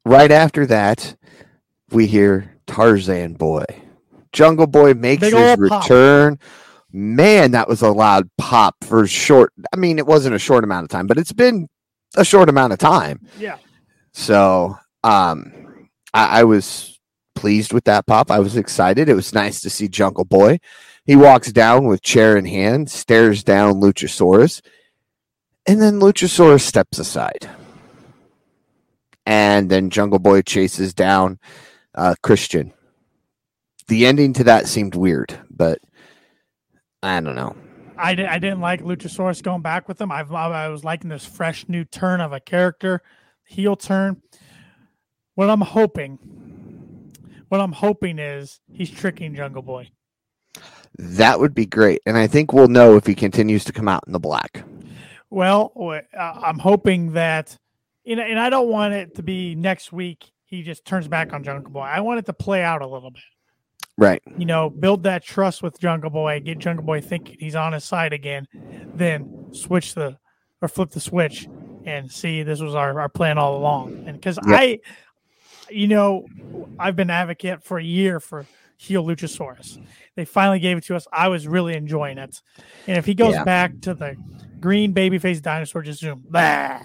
[0.04, 1.14] right after that,
[1.90, 3.64] we hear Tarzan Boy.
[4.32, 5.82] Jungle Boy makes Big his ol' pop.
[5.82, 6.38] return.
[6.92, 9.52] Man, that was a loud pop for short.
[9.72, 11.68] I mean, it wasn't a short amount of time, but it's been
[12.16, 13.20] a short amount of time.
[13.38, 13.58] Yeah.
[14.12, 15.52] So um
[16.14, 16.98] I, I was
[17.34, 18.30] pleased with that pop.
[18.30, 19.08] I was excited.
[19.08, 20.58] It was nice to see Jungle Boy.
[21.04, 24.62] He walks down with chair in hand, stares down Luchasaurus,
[25.66, 27.48] and then Luchasaurus steps aside.
[29.26, 31.38] And then Jungle Boy chases down
[31.96, 32.72] uh, Christian.
[33.88, 35.78] The ending to that seemed weird, but
[37.02, 37.56] I don't know.
[37.96, 40.12] I, di- I didn't like Luchasaurus going back with him.
[40.12, 43.02] I've, I was liking this fresh new turn of a character,
[43.44, 44.20] heel turn.
[45.34, 46.18] What I'm hoping,
[47.48, 49.90] what I'm hoping is he's tricking Jungle Boy.
[50.98, 52.00] That would be great.
[52.06, 54.64] And I think we'll know if he continues to come out in the black.
[55.30, 57.56] Well, uh, I'm hoping that,
[58.06, 60.32] and I don't want it to be next week.
[60.46, 61.80] He just turns back on Jungle Boy.
[61.80, 63.22] I want it to play out a little bit.
[63.98, 64.22] Right.
[64.36, 67.84] You know, build that trust with Jungle Boy, get Jungle Boy thinking he's on his
[67.84, 68.46] side again,
[68.94, 70.18] then switch the
[70.62, 71.48] or flip the switch
[71.84, 73.92] and see this was our, our plan all along.
[74.06, 74.60] And because Yep.
[74.60, 74.78] I,
[75.68, 76.26] you know,
[76.78, 79.78] I've been advocate for a year for heel Luchasaurus.
[80.14, 81.06] They finally gave it to us.
[81.12, 82.40] I was really enjoying it.
[82.86, 83.44] And if he goes Yeah.
[83.44, 84.16] back to the
[84.60, 86.80] green babyface dinosaur, just zoom, blah,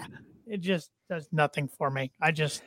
[0.46, 2.12] it just does nothing for me.
[2.20, 2.62] I just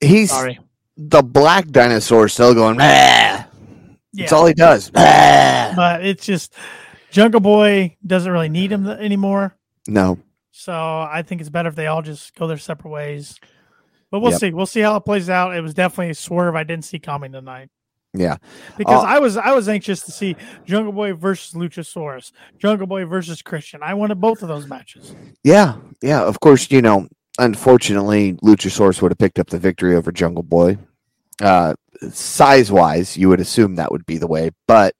[0.00, 0.58] He's sorry.
[0.96, 3.44] the black dinosaur still going, "Bah."
[4.12, 4.90] That's all he does.
[4.90, 6.52] But it's just
[7.10, 9.56] Jungle Boy doesn't really need him anymore.
[9.86, 10.18] No.
[10.52, 13.38] So I think it's better if they all just go their separate ways.
[14.10, 14.40] But we'll Yep.
[14.40, 14.50] see.
[14.50, 15.54] We'll see how it plays out.
[15.56, 17.68] It was definitely a swerve I didn't see coming tonight
[18.12, 18.36] Yeah.
[18.76, 19.06] because Oh.
[19.06, 20.34] I was I was anxious to see
[20.66, 23.80] Jungle Boy versus Luchasaurus, Jungle Boy versus Christian.
[23.82, 25.14] I wanted both of those matches.
[25.44, 25.76] Yeah.
[26.02, 26.22] Yeah.
[26.22, 27.06] Of course, you know,
[27.40, 30.78] unfortunately, Luchasaurus would have picked up the victory over Jungle Boy.
[31.40, 31.74] Uh,
[32.12, 34.94] size wise, you would assume that would be the way, but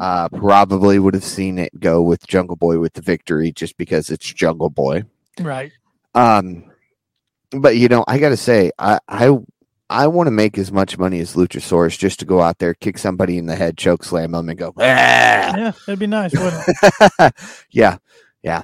[0.00, 4.10] uh, probably would have seen it go with Jungle Boy with the victory just because
[4.10, 5.04] it's Jungle Boy.
[5.40, 5.72] Right.
[6.14, 6.70] Um,
[7.50, 9.36] but you know, I got to say, I I
[9.88, 12.98] I want to make as much money as Luchasaurus just to go out there, kick
[12.98, 14.72] somebody in the head, choke slam them, and go.
[14.76, 17.34] "Ah!" Yeah, that'd be nice, wouldn't it?
[17.70, 17.98] yeah,
[18.42, 18.62] yeah.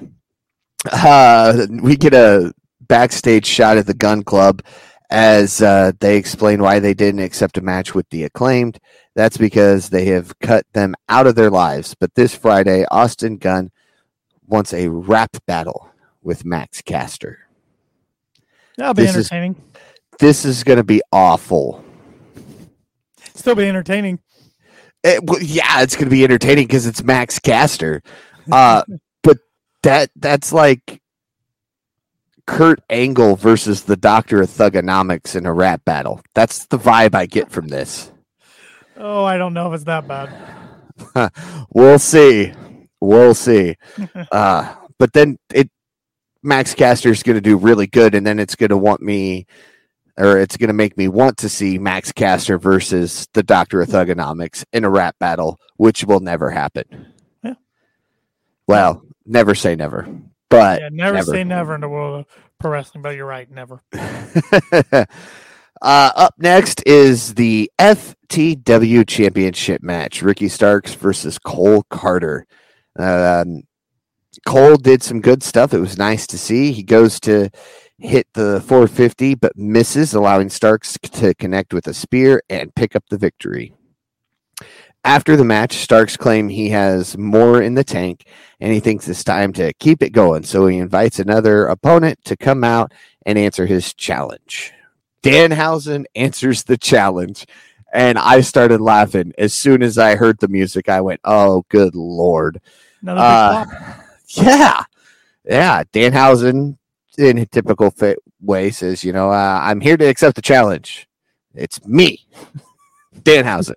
[0.91, 2.53] Uh, we get a
[2.93, 4.61] backstage shot at the Gun Club
[5.09, 8.77] as uh, they explain why they didn't accept a match with the acclaimed.
[9.15, 11.95] That's because they have cut them out of their lives.
[11.99, 13.71] But this Friday, Austin Gunn
[14.45, 15.89] wants a rap battle
[16.21, 17.39] with Max Caster.
[18.77, 19.55] That'll be This is- entertaining.
[20.19, 21.83] This is going to be awful.
[23.33, 24.19] Still be entertaining.
[25.03, 28.03] It- well, yeah, it's going to be entertaining because it's Max Caster.
[28.51, 28.83] Uh,
[29.23, 29.39] but
[29.81, 30.99] that that's like
[32.45, 36.21] Kurt Angle versus the Doctor of Thuganomics in a rap battle.
[36.35, 38.11] That's the vibe I get from this.
[38.97, 40.33] Oh, I don't know if it's that bad.
[41.73, 42.53] We'll see.
[43.01, 43.75] We'll see.
[44.31, 45.69] Uh, but then it
[46.43, 49.47] Max Caster is going to do really good, and then it's going to want me,
[50.17, 53.89] or it's going to make me want to see Max Caster versus the Doctor of
[53.89, 57.13] Thuganomics in a rap battle, which will never happen.
[57.43, 57.53] Yeah.
[58.67, 60.07] Well, never say never,
[60.53, 61.31] but yeah, never, never.
[61.31, 62.25] say never in the world of
[62.59, 63.81] pro wrestling, but you're right, never.
[63.93, 65.05] uh,
[65.81, 72.43] up next is the FTW Championship match: Ricky Starks versus Cole Karter.
[72.97, 73.63] Um,
[74.45, 75.73] Cole did some good stuff.
[75.73, 76.71] It was nice to see.
[76.71, 77.49] He goes to
[77.97, 83.03] hit the 450, but misses, allowing Starks to connect with a spear and pick up
[83.09, 83.73] the victory.
[85.05, 88.25] After the match, Starks claim he has more in the tank
[88.59, 90.43] and he thinks it's time to keep it going.
[90.43, 92.93] So he invites another opponent to come out
[93.25, 94.71] and answer his challenge.
[95.21, 97.45] Danhausen answers the challenge.
[97.93, 100.89] And I started laughing as soon as I heard the music.
[100.89, 102.59] I went, "Oh, good lord!"
[103.05, 103.65] Uh,
[104.29, 104.83] yeah,
[105.45, 106.77] yeah, Danhausen
[107.17, 111.07] in a typical fit way says, you know, uh, I'm here to accept the challenge.
[111.53, 112.25] It's me,
[113.23, 113.75] Danhausen.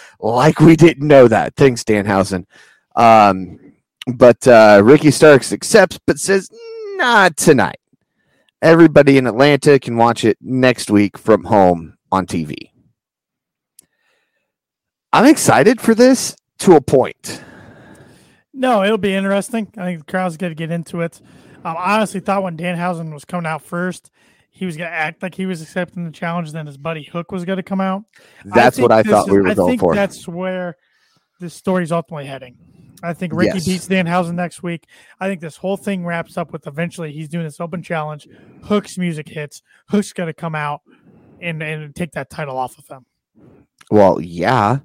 [0.20, 1.54] like we didn't know that.
[1.56, 2.46] Thanks, Danhausen.
[2.96, 3.58] Um,
[4.06, 6.50] but uh, Ricky Starks accepts, but says
[6.96, 7.78] not tonight.
[8.62, 12.70] Everybody in Atlanta can watch it next week from home on TV.
[15.12, 17.42] I'm excited for this to a point.
[18.52, 19.72] No, it'll be interesting.
[19.76, 21.20] I think the crowd's going to get into it.
[21.64, 24.10] Um, I honestly thought when Danhausen was coming out first,
[24.60, 26.52] he was going to act like he was accepting the challenge.
[26.52, 28.04] Then his buddy Hook was going to come out.
[28.44, 29.94] That's I what I thought is, we were I going for.
[29.94, 30.76] That's where
[31.40, 32.58] this story's ultimately heading.
[33.02, 33.64] I think Ricky Yes.
[33.64, 34.86] beats Danhausen next week.
[35.18, 38.28] I think this whole thing wraps up with eventually he's doing this open challenge.
[38.64, 39.62] Hook's music hits.
[39.88, 40.82] Hook's going to come out
[41.40, 43.06] and, and take that title off of him.
[43.90, 44.80] Well, yeah.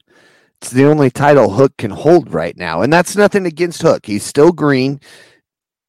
[0.61, 2.81] It's the only title Hook can hold right now.
[2.81, 4.05] And that's nothing against Hook.
[4.05, 5.01] He's still green.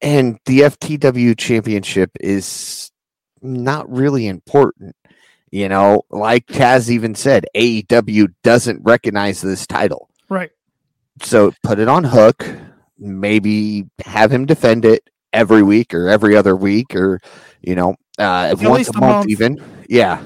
[0.01, 2.91] And the FTW championship is
[3.41, 4.95] not really important.
[5.51, 10.09] You know, like Taz even said, AEW doesn't recognize this title.
[10.29, 10.51] Right.
[11.21, 12.45] So put it on Hook.
[12.99, 17.19] Maybe have him defend it every week or every other week or,
[17.61, 19.29] you know, uh, At once a a month, month.
[19.29, 19.63] even.
[19.87, 20.25] Yeah.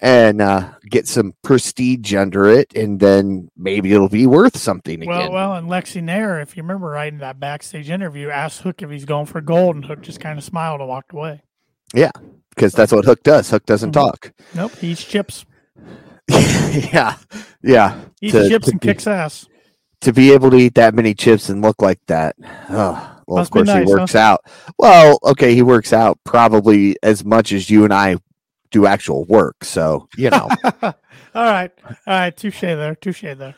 [0.00, 5.18] And uh, get some prestige under it, and then maybe it'll be worth something Well,
[5.22, 5.32] again.
[5.32, 8.90] well, and Lexy Nair, if you remember right in that backstage interview, asked Hook if
[8.90, 11.42] he's going for gold, and Hook just kind of smiled and walked away.
[11.94, 12.10] Yeah,
[12.54, 13.50] because that's what Hook does.
[13.50, 13.94] Hook doesn't Mhm.
[13.94, 14.32] talk.
[14.54, 15.44] Nope, he eats chips.
[16.28, 17.16] yeah.
[17.62, 18.00] Yeah.
[18.20, 19.46] Eats To- chips to and be- kicks ass.
[20.02, 22.36] to be able to eat that many chips and look like that.
[22.68, 24.40] Oh, well, Must of course nice, he works out.
[24.78, 28.16] Well, okay, he works out probably as much as you and I
[28.70, 29.64] do actual work.
[29.64, 30.48] So you know.
[30.82, 30.92] all
[31.34, 33.54] right, all right, touche there, touche there.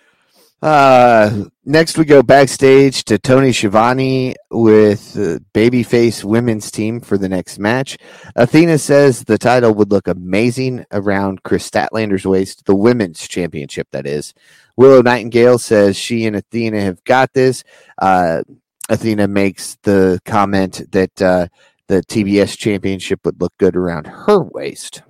[0.62, 7.28] Uh, next we go backstage to Tony Schiavone with the babyface women's team for the
[7.30, 7.96] next match.
[8.36, 14.06] Athena says the title would look amazing around Kris Statlander's waist, the women's championship, that
[14.06, 14.34] is.
[14.76, 17.64] Willow Nightingale says she and Athena have got this.
[17.96, 18.42] Uh,
[18.90, 21.46] Athena makes the comment that uh,
[21.86, 25.02] the TBS championship would look good around her waist.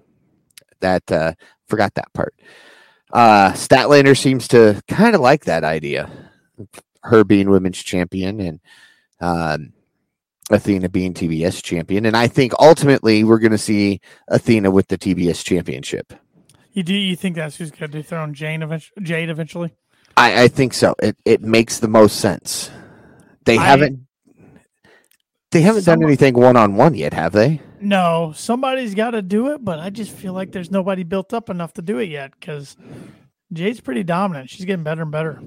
[0.80, 1.32] That uh,
[1.66, 2.34] forgot that part.
[3.12, 6.10] Uh, Statlander seems to kind of like that idea,
[7.02, 8.60] her being women's champion and
[9.20, 9.72] um,
[10.50, 12.06] Athena being TBS champion.
[12.06, 16.12] And I think ultimately we're going to see Athena with the TBS championship.
[16.72, 19.04] You do you think that's who's going to dethrone Jane eventually?
[19.04, 19.74] Jade eventually?
[20.16, 20.94] I, I think so.
[21.02, 22.70] It it makes the most sense.
[23.44, 24.06] They I- haven't
[25.50, 27.60] they haven't done anything one on one yet, have they?
[27.80, 31.50] No, somebody's got to do it, but I just feel like there's nobody built up
[31.50, 32.76] enough to do it yet because
[33.52, 34.50] Jade's pretty dominant.
[34.50, 35.42] She's getting better and better.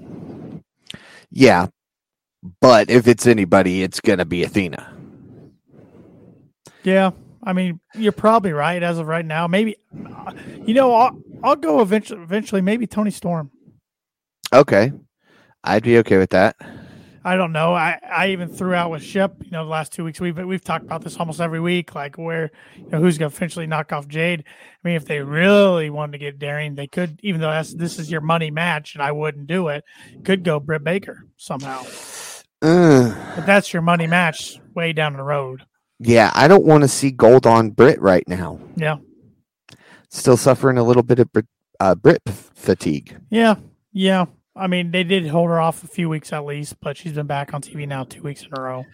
[1.30, 1.68] Yeah.
[2.60, 4.92] But if it's anybody, it's gonna be Athena.
[6.82, 7.12] Yeah,
[7.42, 9.46] I mean, you're probably right as of right now.
[9.46, 9.76] Maybe,
[10.66, 12.20] you know, I'll, I'll go eventually.
[12.22, 13.50] Eventually, maybe Toni Storm.
[14.52, 14.92] Okay.
[15.62, 16.56] I'd be okay with that.
[17.26, 17.72] I don't know.
[17.72, 19.36] I, I even threw out with Shep.
[19.44, 22.16] You know, the last two weeks we've we've talked about this almost every week, like
[22.16, 24.44] where you know who's going to eventually knock off Jade.
[24.46, 27.18] I mean, if they really wanted to get daring, they could.
[27.22, 29.84] Even though that's this is your money match, and I wouldn't do it,
[30.22, 31.84] could go Britt Baker somehow.
[32.62, 33.16] Ugh.
[33.36, 35.62] But that's your money match way down the road.
[36.00, 38.60] yeah, I don't want to see gold on Britt right now.
[38.76, 38.96] Yeah,
[40.10, 41.46] Still suffering a little bit of Britt,
[41.80, 42.22] uh, Britt
[42.54, 43.16] fatigue.
[43.30, 43.56] yeah,
[43.92, 44.26] yeah.
[44.56, 47.26] I mean, they did hold her off a few weeks at least, but she's been
[47.26, 48.84] back on TV now two weeks in a row.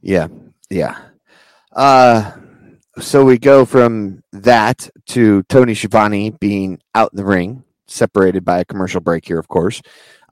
[0.00, 0.28] Yeah,
[0.70, 0.96] yeah.
[1.72, 2.32] Uh,
[3.00, 8.60] so we go from that to Tony Schiavone being out in the ring, separated by
[8.60, 9.82] a commercial break here, of course,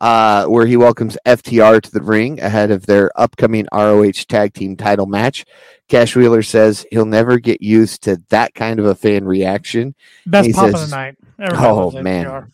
[0.01, 4.77] uh, where he welcomes FTR to the ring ahead of their upcoming ROH Tag Team
[4.77, 5.45] title match.
[5.89, 9.95] Cash Wheeler says he'll never get used to that kind of a fan reaction.
[10.27, 11.17] Best pop of the night.
[11.41, 12.27] Everybody Oh, man.
[12.27, 12.51] FTR.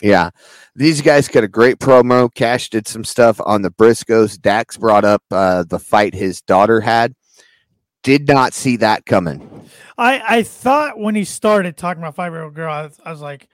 [0.00, 0.30] Yeah.
[0.78, 2.32] These guys got a great promo.
[2.32, 4.40] Cash did some stuff on the Briscoes.
[4.40, 7.16] Dax brought up uh, the fight his daughter had.
[8.04, 9.68] Did not see that coming.
[9.98, 13.10] I I thought when he started talking about five year old girl, I was, I
[13.10, 13.48] was like,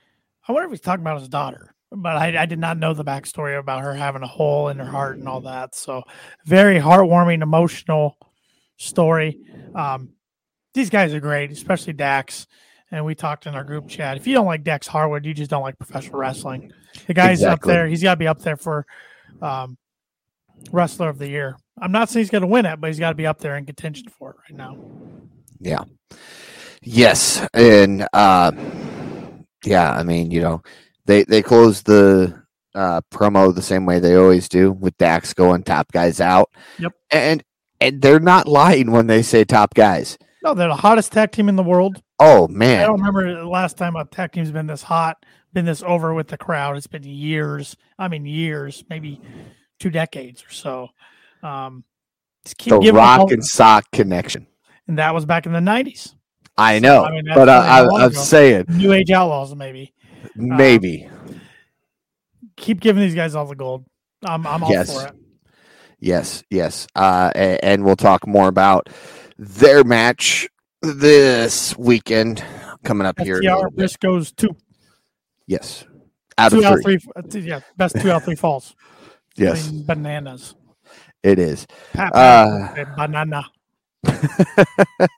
[0.47, 1.75] I wonder if he's talking about his daughter.
[1.91, 4.85] But I, I did not know the backstory about her having a hole in her
[4.85, 5.75] heart and all that.
[5.75, 6.03] So
[6.45, 8.19] very heartwarming, emotional
[8.77, 9.41] story.
[9.75, 10.11] Um,
[10.75, 12.47] these guys are great, especially Dax.
[12.95, 14.17] And we talked in our group chat.
[14.17, 16.73] If you don't like Dax Harwood, you just don't like professional wrestling.
[17.09, 17.73] The guy's Exactly.
[17.73, 17.89] up there.
[17.89, 18.87] He's got to be up there for
[19.43, 19.77] um,
[20.71, 21.57] wrestler of the year.
[21.77, 23.57] I'm not saying he's going to win it, but he's got to be up there
[23.57, 24.79] in contention for it right now.
[25.59, 25.83] Yeah.
[26.83, 27.45] Yes.
[27.53, 28.53] And uh,
[29.65, 30.63] yeah, I mean, you know,
[31.07, 32.41] they they closed the
[32.77, 36.49] uh, promo the same way they always do with Dax going top guys out.
[36.79, 36.93] Yep.
[37.11, 37.43] And
[37.81, 40.17] and they're not lying when they say top guys.
[40.45, 42.01] No, they're the hottest tag team in the world.
[42.21, 45.65] Oh man, I don't remember the last time a tech team's been this hot, been
[45.65, 46.77] this over with the crowd.
[46.77, 47.77] It's been years.
[47.99, 49.21] I mean, years, maybe
[49.81, 50.89] two decades or so.
[51.43, 51.85] Um,
[52.67, 54.47] The rock and sock connection.
[54.87, 56.15] and that was back in the nineties.
[56.57, 59.93] I know, I mean, but I, I'm saying New Age Outlaws, maybe.
[60.37, 61.09] maybe.
[62.57, 63.85] Keep giving these guys all the gold.
[64.25, 64.95] I'm, I'm all Yes.
[64.95, 65.15] for it.
[65.99, 66.87] Yes, yes.
[66.95, 68.89] Uh, a- and we'll talk more about
[69.37, 70.49] their match
[70.85, 72.45] this weekend
[72.85, 73.41] coming up here.
[73.41, 73.69] FTR.
[73.75, 74.55] Briscoes two,
[75.47, 75.85] Yes,
[76.39, 76.99] out two of out three.
[76.99, 77.13] three.
[77.17, 78.75] uh, Yeah, best two out three falls.
[79.37, 80.55] Yes, I mean, bananas.
[81.25, 81.67] it is.
[81.99, 83.45] Uh, banana.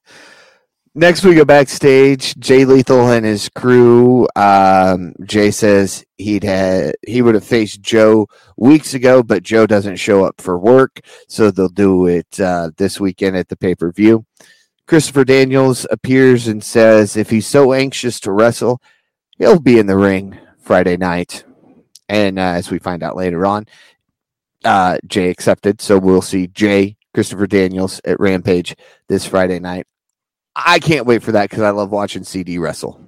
[0.94, 2.34] Next, we go backstage.
[2.38, 4.26] Jay Lethal and his crew.
[4.34, 9.96] Um, Jay says he'd had he would have faced Joe weeks ago, but Joe doesn't
[9.96, 13.92] show up for work, so they'll do it uh, this weekend at the pay per
[13.92, 14.24] view.
[14.86, 18.80] Christopher Daniels appears and says if he's so anxious to wrestle,
[19.36, 21.44] he'll be in the ring Friday night.
[22.08, 23.66] And uh, as we find out later on,
[24.64, 28.76] uh, Jay accepted, so we'll see Jay Christopher Daniels at Rampage
[29.08, 29.86] this Friday night.
[30.54, 33.00] I can't wait for that because I love watching CD wrestle.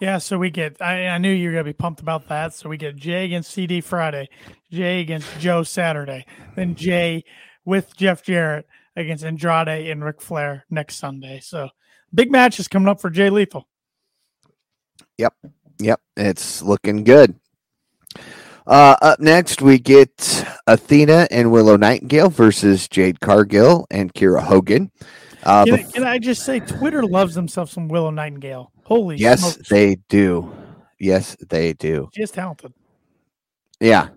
[0.00, 0.80] Yeah, so we get.
[0.80, 2.52] I, I knew you were gonna be pumped about that.
[2.52, 4.28] So we get Jay against CD Friday,
[4.70, 7.24] Jay against Joe Saturday, then Jay
[7.64, 8.66] with Jeff Jarrett
[8.96, 11.40] against Andrade and Ric Flair next Sunday.
[11.40, 11.68] So
[12.14, 13.68] big match is coming up for Jay Lethal.
[15.18, 15.34] Yep,
[15.80, 16.00] Yep.
[16.16, 17.34] it's looking good.
[18.66, 24.90] Uh, up next, we get Athena and Willow Nightingale versus Jade Cargill and Kiera Hogan.
[25.44, 28.72] Uh, Can, I- can I just say, Twitter loves themselves some Willow Nightingale.
[28.82, 29.68] Holy yes, smokes.
[29.68, 30.52] they do.
[30.98, 32.08] Yes, they do.
[32.14, 32.72] she is talented.
[33.80, 34.08] Yeah.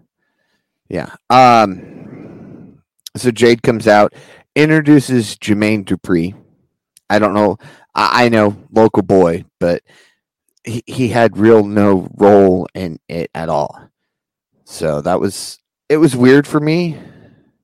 [0.89, 1.13] Yeah.
[1.29, 2.77] Um
[3.17, 4.13] so Jade comes out,
[4.63, 6.35] introduces Jermaine Dupri.
[7.09, 7.57] I don't know.
[7.95, 9.83] I, I know local boy, but
[10.63, 13.89] he, he had real no role in it at all.
[14.65, 16.97] So that was it was weird for me.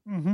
[0.07, 0.33] hmm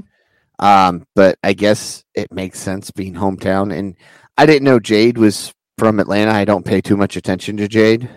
[0.59, 3.77] Um, but I guess it makes sense being hometown.
[3.77, 3.95] And
[4.37, 6.31] I didn't know Jade was from Atlanta.
[6.31, 8.09] I don't pay too much attention to Jade.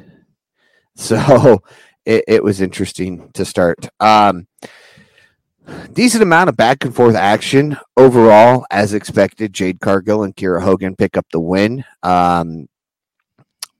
[0.96, 1.62] So
[2.06, 3.88] it, it was interesting to start.
[4.00, 4.46] Um,
[5.92, 9.52] decent amount of back and forth action overall, as expected.
[9.52, 12.68] Jade Cargill and Kiera Hogan pick up the win um,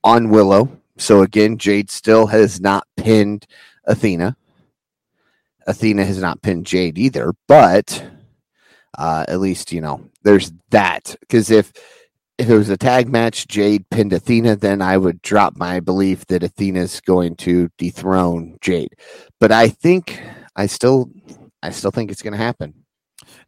[0.03, 0.81] on Willow.
[0.97, 3.45] So again, Jade still has not pinned
[3.85, 4.37] Athena.
[5.67, 8.05] Athena has not pinned Jade either, but
[8.97, 11.15] uh, at least you know there's that.
[11.19, 11.73] Because if
[12.37, 16.25] if it was a tag match, Jade pinned Athena, then I would drop my belief
[16.27, 18.95] that Athena's going to dethrone Jade.
[19.39, 20.21] But I think
[20.55, 21.09] I still
[21.65, 22.73] I still think it's going to happen.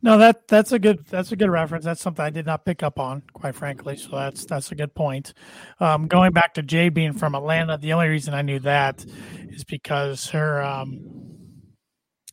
[0.01, 1.85] No, that that's a good that's a good reference.
[1.85, 3.97] That's something I did not pick up on, quite frankly.
[3.97, 5.33] So that's that's a good point.
[5.79, 9.05] Um, going back to Jay being from Atlanta, the only reason I knew that
[9.49, 10.61] is because her.
[10.61, 11.25] Um,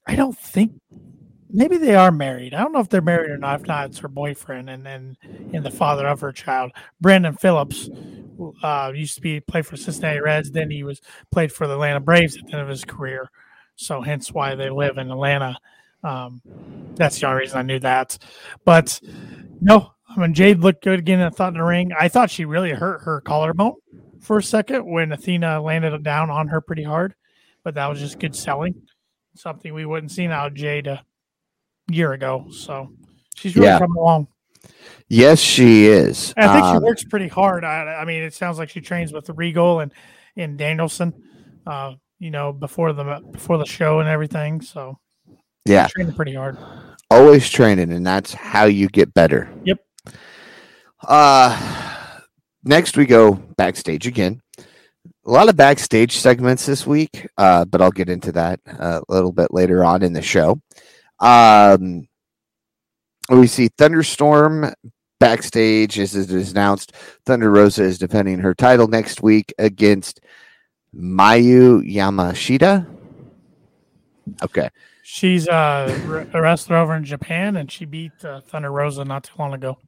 [0.07, 0.72] I don't think
[1.51, 2.55] maybe they are married.
[2.55, 3.61] I don't know if they're married or not.
[3.61, 5.16] If not, it's her boyfriend and then
[5.53, 7.89] and the father of her child, Brandon Phillips.
[8.64, 10.51] Uh, used to be played for Cincinnati Reds.
[10.51, 13.30] Then he was played for the Atlanta Braves at the end of his career.
[13.76, 15.56] So hence why they live in Atlanta.
[16.02, 16.40] Um,
[16.94, 18.18] that's the only reason I knew that.
[18.64, 19.00] But
[19.60, 21.20] no, I mean Jade looked good again.
[21.20, 21.92] I thought in the ring.
[21.98, 23.74] I thought she really hurt her collarbone
[24.20, 27.14] for a second when Athena landed down on her pretty hard,
[27.62, 28.74] but that was just good selling.
[29.34, 31.02] Something we wouldn't seen out of Jade a
[31.90, 32.46] year ago.
[32.50, 32.92] So
[33.34, 33.78] she's really Yeah.
[33.80, 34.28] coming along.
[35.08, 36.32] Yes, she is.
[36.36, 37.64] And I think Um, she works pretty hard.
[37.64, 39.92] I, I mean, it sounds like she trains with Regal and
[40.36, 41.12] and Danielson.
[41.66, 41.94] Uh,
[42.24, 44.62] you know, before the before the show and everything.
[44.62, 44.98] So
[45.66, 46.56] yeah, training pretty hard.
[47.10, 49.52] always training, and that's how you get better.
[49.64, 49.78] Yep.
[51.06, 52.20] Uh
[52.64, 54.40] next we go backstage again.
[55.26, 59.12] A lot of backstage segments this week, uh, but I'll get into that uh, a
[59.12, 60.60] little bit later on in the show.
[61.18, 62.08] Um,
[63.30, 64.72] we see Thunderstorm
[65.20, 66.92] backstage as it is announced.
[67.24, 70.20] Thunder Rosa is defending her title next week against
[70.97, 72.86] Mayu Yamashita.
[74.42, 74.70] Okay.
[75.03, 79.34] She's uh, a wrestler over in Japan, and she beat uh, Thunder Rosa not too
[79.38, 79.78] long ago.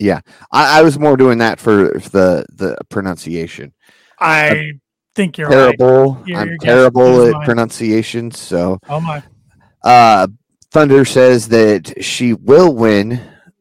[0.00, 0.20] I,
[0.52, 3.72] I was more doing that for the the pronunciation.
[4.20, 4.72] I
[5.14, 5.76] think you're right.
[5.78, 6.22] terrible.
[6.26, 7.44] Your- I'm your guess terrible at mine.
[7.44, 8.30] pronunciation.
[8.30, 9.22] So Oh my!
[9.82, 10.28] uh
[10.70, 13.20] Thunder says that she will win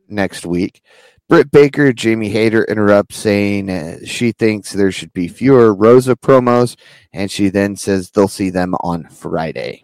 [0.10, 0.82] next week
[1.30, 6.78] Britt Baker, Jamie Hayter interrupts saying uh, she thinks there should be fewer Rosa promos,
[7.12, 9.84] and she then says they'll see them on Friday.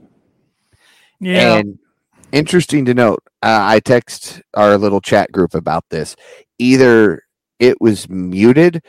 [1.19, 1.57] Yeah.
[1.57, 1.79] And
[2.31, 6.15] interesting to note, uh, I text our little chat group about this.
[6.59, 7.23] Either
[7.59, 8.81] it was muted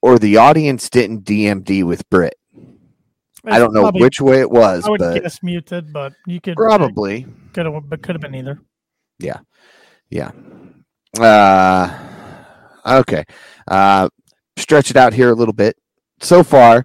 [0.00, 2.34] or the audience didn't DMD with Britt.
[3.44, 6.40] I don't know Probably- which way it was, I would but guess muted, but you
[6.40, 7.26] could probably.
[7.52, 8.60] could have, but could have been either.
[9.18, 9.38] Yeah,
[10.10, 10.32] yeah.
[11.18, 11.98] Uh,
[12.86, 13.24] okay.
[13.66, 14.08] Uh,
[14.56, 15.76] stretch it out here a little bit.
[16.20, 16.84] So far,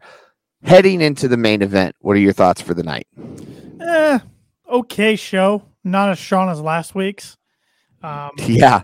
[0.63, 3.07] heading into the main event, what are your thoughts for the night?
[3.81, 4.19] Eh,
[4.71, 7.37] okay show, not as strong as last week's.
[8.01, 8.83] Um, Yeah.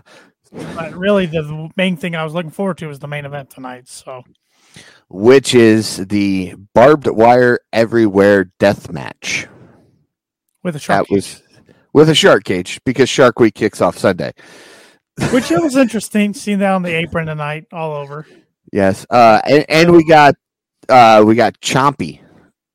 [0.52, 3.86] but really, the main thing I was looking forward to was the main event tonight.
[3.88, 4.24] So
[5.08, 9.46] Which is the barbed wire everywhere death match.
[10.64, 11.42] with a shark, That was
[11.92, 14.32] with a shark cage because Shark Week kicks off Sunday.
[15.32, 18.26] Which it was interesting seeing that on the apron tonight, all over.
[18.72, 19.06] Yes.
[19.10, 20.34] Uh, and, and we got
[20.88, 22.20] uh, we got Chompy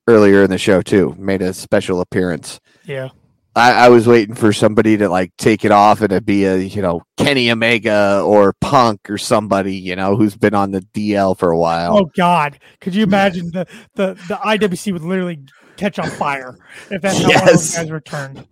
[0.08, 1.16] earlier in the show too.
[1.18, 2.60] Made a special appearance.
[2.84, 3.10] Yeah,
[3.56, 6.58] I, I was waiting for somebody to like take it off and it'd be a
[6.58, 11.38] you know Kenny Omega or Punk or somebody you know who's been on the DL
[11.38, 11.98] for a while.
[11.98, 12.60] Oh God!
[12.82, 13.66] Could you imagine the
[13.96, 15.40] the the IWC would literally
[15.78, 16.58] catch on fire
[16.92, 17.78] if that's how one those Yes.
[17.78, 18.48] guys returned?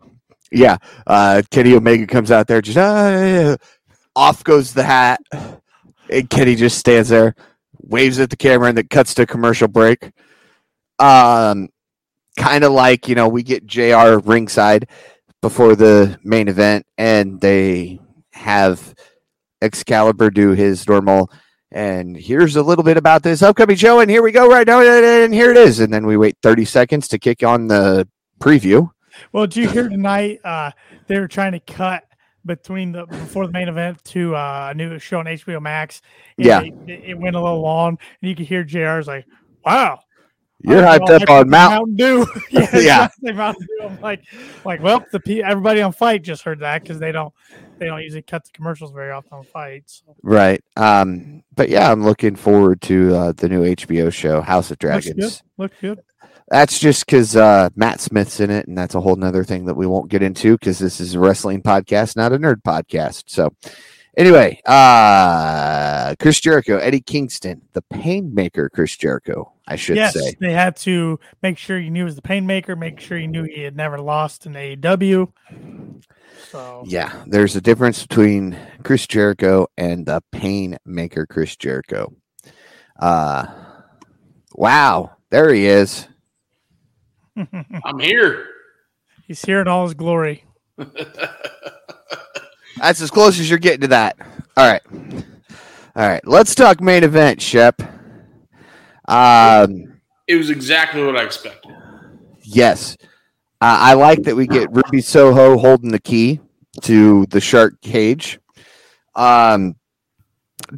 [0.52, 0.78] Yeah,
[1.08, 3.58] uh, Kenny Omega comes out there, just uh,
[4.16, 5.22] off goes the hat,
[6.10, 7.36] and Kenny just stands there,
[7.82, 10.12] waves at the camera, and then cuts to commercial break.
[11.00, 11.70] Um,
[12.38, 14.20] kind of like you know we get Jr.
[14.24, 14.88] ringside
[15.42, 18.00] before the main event, and they
[18.32, 18.94] have
[19.62, 21.32] Excalibur do his normal.
[21.72, 24.82] And here's a little bit about this upcoming show, and here we go right now,
[24.82, 25.80] and here it is.
[25.80, 28.08] And then we wait 30 seconds to kick on the
[28.40, 28.92] preview.
[29.32, 30.40] Well, did you hear tonight?
[30.44, 30.72] Uh,
[31.08, 32.04] they were trying to cut
[32.46, 36.02] between the before the main event to uh, a new show on HBO Max.
[36.38, 36.62] Yeah.
[36.62, 39.26] it, it went a little long, and you could hear Jr's like,
[39.66, 40.00] "Wow,
[40.60, 41.72] You're hyped up on Mount.
[41.74, 43.32] Mountain Dew." yeah, Yeah.
[43.34, 43.86] Mountain Dew.
[43.88, 44.22] I'm like,
[44.66, 47.34] like, well, the pe- everybody on FITE just heard that because they don't
[47.80, 49.84] they don't usually cut the commercials very often on FITE.
[49.90, 50.16] So.
[50.22, 50.64] Right.
[50.78, 55.06] Um, but yeah, I'm looking forward to uh, the new HBO show, House of Looks
[55.06, 55.16] Dragons.
[55.16, 55.42] good.
[55.58, 56.00] Looks good.
[56.54, 59.74] That's just because uh, Matt Smith's in it, and that's a whole nother thing that
[59.74, 63.24] we won't get into because this is a wrestling podcast, not a nerd podcast.
[63.26, 63.56] So,
[64.16, 70.36] anyway, uh, Chris Jericho, Eddie Kingston, the Painmaker, Chris Jericho, I should yes, say.
[70.40, 73.46] they had to make sure you knew he was the Painmaker, make sure you knew
[73.46, 75.32] he had never lost in AEW.
[76.52, 82.14] So Yeah, there's a difference between Chris Jericho and the Painmaker, Chris Jericho.
[83.00, 83.48] Uh,
[84.54, 86.08] wow, there he is.
[87.86, 88.48] I'm here.
[89.28, 90.44] he's here in all his glory.
[92.78, 94.18] That's as close as you're getting to that.
[94.58, 94.82] All right.
[95.96, 96.26] All right.
[96.28, 97.82] Let's talk main event, Shep.
[99.08, 101.72] Um, It was exactly what I expected.
[102.44, 102.98] yes.
[103.62, 106.40] Uh, I like that we get Ruby Soho holding the key
[106.82, 108.38] to the shark cage.
[109.16, 109.76] Um,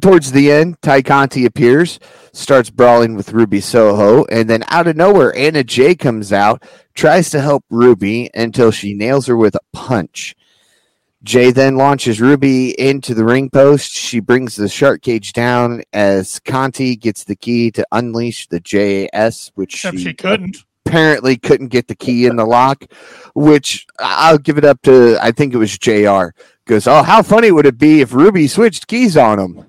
[0.00, 1.98] towards the end, Tay Conti appears,
[2.32, 6.62] starts brawling with Ruby Soho, and then out of nowhere, Anna Jay comes out,
[6.94, 10.34] tries to help Ruby until she nails her with a punch.
[11.22, 13.90] Jay then launches Ruby into the ring post.
[13.90, 19.50] She brings the shark cage down as Conti gets the key to unleash the JAS,
[19.56, 20.58] which Except she, she couldn't.
[20.84, 22.84] apparently couldn't get the key in the lock,
[23.34, 26.28] which I'll give it up to, I think it was JR.
[26.66, 29.64] Goes, oh, how funny would it be if Ruby switched keys on him?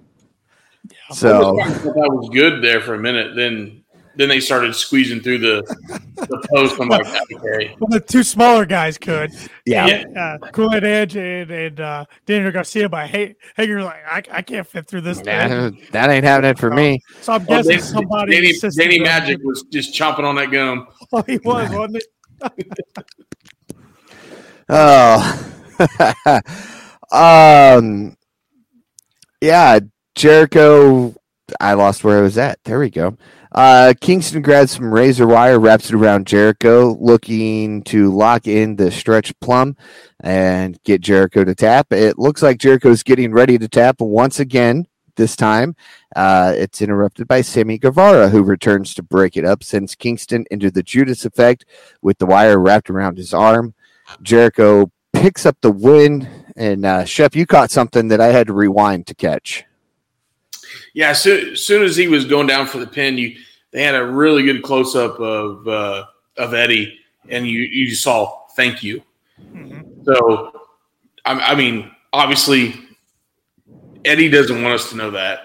[1.11, 3.35] So, that was good there for a minute.
[3.35, 3.83] Then
[4.15, 5.61] then they started squeezing through the
[6.15, 6.79] the post.
[6.81, 7.75] I'm like, okay.
[7.79, 9.31] Well, the two smaller guys could.
[9.65, 9.85] yeah.
[9.85, 14.23] And, uh, Kool Aid Edge and, and uh, Daniel Garcia, but hey, Hager's like, I,
[14.37, 15.21] I can't fit through this.
[15.21, 15.25] thing.
[15.49, 16.99] Nah, that ain't happening for me.
[17.21, 18.31] So I'm Well, guessing Danny, somebody.
[18.33, 20.87] Danny, insisted Danny on- Magic was just chomping on that gum.
[21.13, 22.05] Oh, he was, wasn't it?
[24.69, 25.53] Oh,
[27.11, 28.17] um,
[29.39, 29.79] yeah,
[30.17, 31.13] Jericho.
[31.61, 32.63] I lost where I was at.
[32.63, 33.15] There we go.
[33.51, 38.89] Uh, Kingston grabs some razor wire, wraps it around Jericho, looking to lock in the
[38.89, 39.77] stretch plum
[40.19, 41.93] and get Jericho to tap.
[41.93, 44.87] It looks like Jericho's getting ready to tap once again.
[45.17, 45.75] This time,
[46.15, 49.63] uh, it's interrupted by Sammy Guevara, who returns to break it up.
[49.63, 51.65] Sends Kingston into the Judas effect
[52.01, 53.73] with the wire wrapped around his arm.
[54.21, 56.27] Jericho picks up the win.
[56.55, 59.66] And uh, Shep, you caught something that I had to rewind to catch.
[60.97, 63.35] Yeah, as soon, as soon as he was going down for the pin, you
[63.69, 66.05] they had a really good close up of uh,
[66.37, 66.97] of Eddie,
[67.29, 69.03] and you you saw thank you.
[69.39, 70.03] Mhm.
[70.05, 70.59] So,
[71.23, 72.73] I, I mean, obviously,
[74.05, 75.41] Eddie doesn't want us to know that,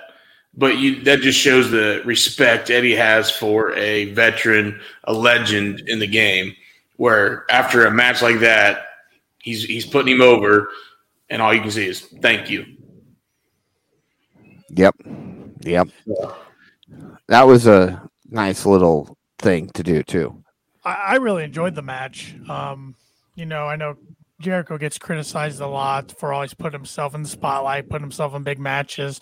[0.55, 5.99] but you that just shows the respect Eddie has for a veteran, a legend in
[5.99, 6.57] the game.
[6.97, 8.87] Where after a match like that,
[9.43, 10.71] he's he's putting him over,
[11.29, 12.65] and all you can see is thank you.
[14.71, 14.97] Yep.
[15.63, 15.89] Yep.
[17.29, 20.43] That was a nice little thing to do too.
[20.85, 22.35] I, I really enjoyed the match.
[22.49, 22.95] Um,
[23.35, 23.97] you know, I know
[24.41, 28.43] Jericho gets criticized a lot for always putting himself in the spotlight, putting himself in
[28.43, 29.21] big matches,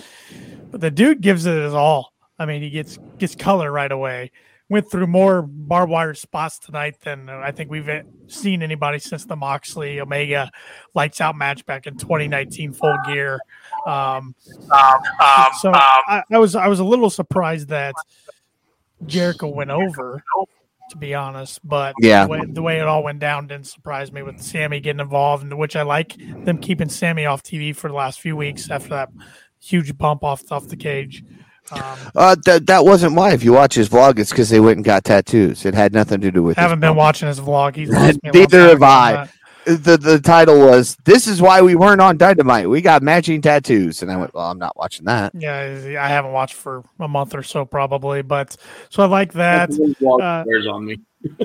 [0.70, 2.12] but the dude gives it his all.
[2.38, 4.32] I mean, he gets gets color right away.
[4.70, 7.91] Went through more barbed wire spots tonight than I think we've
[8.28, 10.51] seen anybody since the Moxley Omega
[10.95, 13.41] lights out match back in 2019 full gear.
[13.87, 14.35] Um,
[14.72, 17.95] Um, so I, I was I was a little surprised that
[19.07, 20.22] Jericho went over,
[20.91, 21.61] to be honest.
[21.66, 22.24] But Yeah.
[22.24, 25.43] the way, the way it all went down didn't surprise me with Sammy getting involved,
[25.43, 28.91] and which I like them keeping Sammy off TV for the last few weeks after
[28.91, 29.09] that
[29.61, 31.24] huge bump off off the cage.
[31.72, 31.81] Um,
[32.16, 33.33] Uh, that that wasn't why.
[33.33, 35.64] If you watch his vlog, it's because they went and got tattoos.
[35.64, 36.57] It had nothing to do with.
[36.57, 36.99] his haven't been bump.
[36.99, 37.76] watching his vlog.
[37.76, 39.28] He's lost me a long Neither have ago on I.
[39.67, 39.85] that.
[39.85, 42.69] The the title was "This is why we weren't on Dynamite.
[42.69, 46.33] We got matching tattoos." And I went, "Well, I'm not watching that." Yeah, I haven't
[46.33, 48.57] watched for a month or so probably, but
[48.89, 49.71] so I like that.
[49.71, 51.01] uh, wears on me.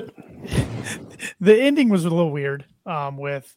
[1.40, 3.54] the ending was a little weird um, with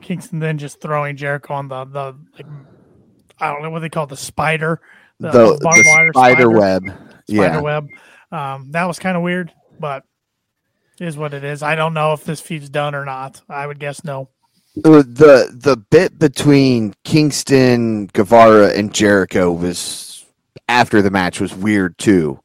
[0.00, 2.46] Kingston then just throwing Jericho on the the like,
[3.38, 4.80] I don't know what they call it, the spider,
[5.18, 6.84] The the, the, barbed wire spider, web.
[6.84, 7.88] spider Yeah, web.
[8.32, 10.09] Um, that was kind of weird, but it
[11.00, 11.62] is what it is.
[11.62, 13.40] I don't know if this feud's done or not.
[13.48, 14.28] I would guess no.
[14.76, 20.24] the the the bit between Kingston, Guevara, and Jericho was
[20.68, 22.38] after the match was weird too.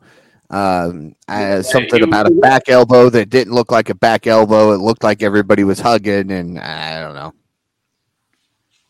[0.49, 4.71] Um, uh, something about a back elbow that didn't look like a back elbow.
[4.71, 7.33] It looked like everybody was hugging, and I don't know.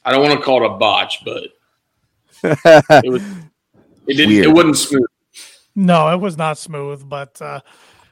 [0.03, 1.43] I don't want to call it a botch, but
[3.03, 3.23] it was.
[4.07, 4.29] It didn't.
[4.29, 4.45] Weird.
[4.45, 5.07] It wasn't smooth.
[5.75, 7.61] No, it was not smooth, but uh,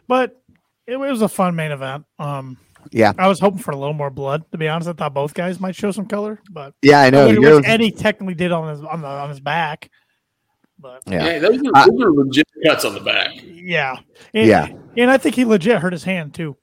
[0.08, 0.42] but
[0.88, 2.06] it, was a fun main event.
[2.20, 2.58] Um,
[2.92, 3.14] Yeah.
[3.18, 4.44] I was hoping for a little more blood.
[4.52, 7.28] To be honest, I thought both guys might show some color, but yeah, I know.
[7.28, 9.90] which, You're, which Eddie technically did on his on the on his back.
[10.80, 11.26] But yeah.
[11.26, 13.32] Yeah, those, are, I- those are legit cuts on the back.
[13.42, 13.98] yeah,
[14.34, 14.68] and, Yeah.
[14.98, 16.58] and I think he legit hurt his hand too.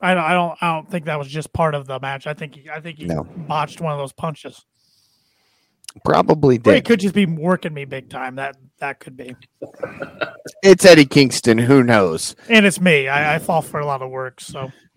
[0.00, 2.26] I don't, I don't, I don't think that was just part of the match.
[2.26, 3.24] I think, he, I think he No.
[3.24, 4.64] botched one of those punches.
[6.04, 8.36] Probably Or he could just be working me big time.
[8.36, 9.34] That that could be.
[10.62, 11.58] It's Eddie Kingston.
[11.58, 12.36] Who knows?
[12.48, 13.08] And it's me.
[13.08, 14.40] I, I fall for a lot of work.
[14.40, 14.70] So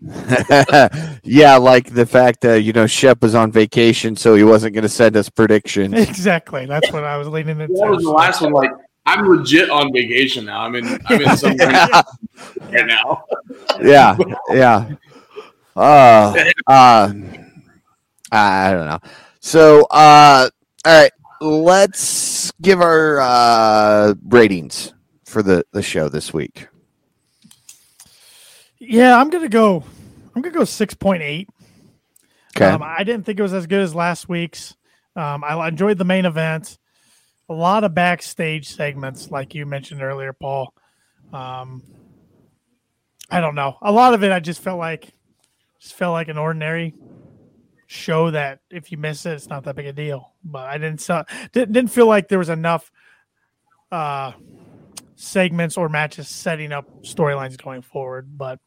[1.24, 4.82] yeah, like the fact that you know Shep was on vacation, so he wasn't going
[4.82, 5.94] to send us predictions.
[6.08, 7.74] exactly, that's what I was leaning into.
[7.74, 8.52] That was the last one.
[8.52, 8.70] Like
[9.06, 10.60] I'm legit on vacation now.
[10.60, 10.98] I'm in.
[11.06, 12.02] I'm in some yeah,
[12.70, 13.24] right now.
[13.80, 14.16] yeah,
[14.50, 14.94] yeah.
[15.74, 16.34] Uh,
[16.66, 17.12] uh,
[18.30, 19.00] I don't know.
[19.40, 20.48] So, uh,
[20.84, 24.92] all right, let's give our uh, ratings
[25.24, 26.68] for the the show this week.
[28.78, 29.82] Yeah, I'm gonna go.
[30.34, 31.48] I'm gonna go six point eight.
[32.56, 32.66] Okay.
[32.66, 34.76] Um, I didn't think it was as good as last week's.
[35.16, 36.78] Um, I enjoyed the main event.
[37.48, 40.72] A lot of backstage segments, like you mentioned earlier, Paul.
[41.32, 41.82] Um,
[43.30, 43.76] I don't know.
[43.82, 45.12] A lot of it, I just felt like,
[45.80, 46.94] just felt like an ordinary
[47.86, 50.32] show that if you miss it, it's not that big a deal.
[50.44, 52.90] But I didn't saw, didn't, didn't feel like there was enough
[53.92, 54.32] uh,
[55.16, 58.36] segments or matches setting up storylines going forward.
[58.36, 58.60] But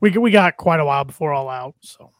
[0.00, 2.10] we we got quite a while before all out, so.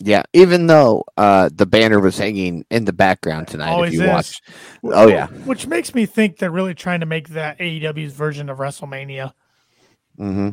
[0.00, 4.02] Yeah, even though uh, the banner was hanging in the background tonight, Always if you
[4.02, 4.08] is.
[4.08, 4.42] watch.
[4.84, 5.26] Oh, yeah.
[5.44, 9.32] Which makes me think they're really trying to make that AEW's version of WrestleMania.
[10.16, 10.50] hmm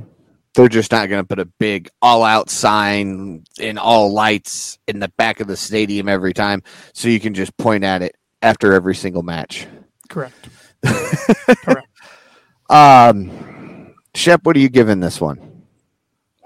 [0.56, 5.10] They're just not going to put a big all-out sign in all lights in the
[5.18, 8.96] back of the stadium every time, so you can just point at it after every
[8.96, 9.68] single match.
[10.10, 10.50] Correct.
[10.86, 11.88] correct
[12.70, 15.64] Um, Shep, what are you giving this one?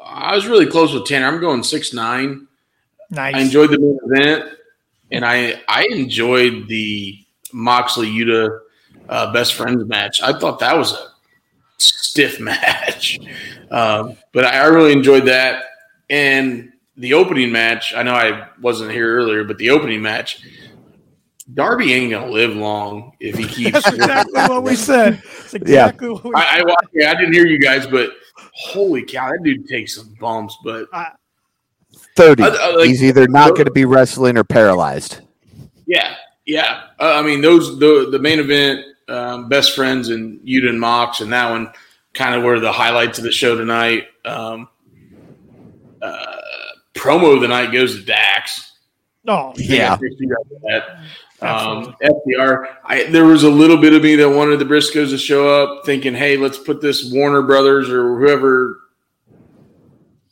[0.04, 1.28] I was really close with Tanner.
[1.28, 2.48] I'm going six nine.
[3.12, 3.36] Nice.
[3.36, 4.58] I enjoyed the main event,
[5.12, 7.18] and I I enjoyed the
[7.54, 8.60] Moxley Yuta
[9.08, 10.22] uh, best friends match.
[10.22, 11.09] I thought that was a
[11.80, 13.20] stiff match,
[13.72, 15.64] um, but I, I really enjoyed that.
[16.10, 17.94] And the opening match.
[17.96, 20.42] I know I wasn't here earlier, but the opening match.
[21.54, 23.72] Darby ain't gonna live long if he keeps.
[23.84, 25.22] That's exactly what we said.
[25.40, 28.12] It's exactly what we I, I, watched- yeah, I didn't hear you guys, but
[28.54, 30.56] holy cow, that dude takes some bumps.
[30.64, 30.88] But
[32.16, 32.44] 30.
[32.44, 35.22] I- I like- He's either not going to be wrestling or paralyzed.
[35.88, 36.16] Yeah,
[36.46, 36.84] yeah.
[37.00, 41.22] Uh, I mean, those the the main event, um, best friends and Yuta and Mox,
[41.22, 41.72] and that one
[42.14, 44.06] kind of were the highlights of the show tonight.
[44.26, 44.68] Um,
[46.02, 46.36] uh,
[46.94, 48.78] promo of the night goes to Dax.
[49.28, 49.98] Oh, Yeah.
[50.68, 51.00] That.
[51.42, 55.18] Um, FTR, I, there was a little bit of me that wanted the Briscoes to
[55.18, 58.78] show up, thinking, "Hey, let's put this Warner Brothers or whoever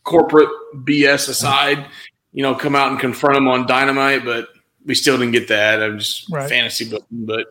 [0.03, 0.49] corporate
[0.83, 1.85] BS aside,
[2.33, 4.49] you know, come out and confront them on Dynamite." But
[4.85, 5.81] we still didn't get that.
[5.81, 6.49] I'm just Right.
[6.49, 7.45] fantasy booking, but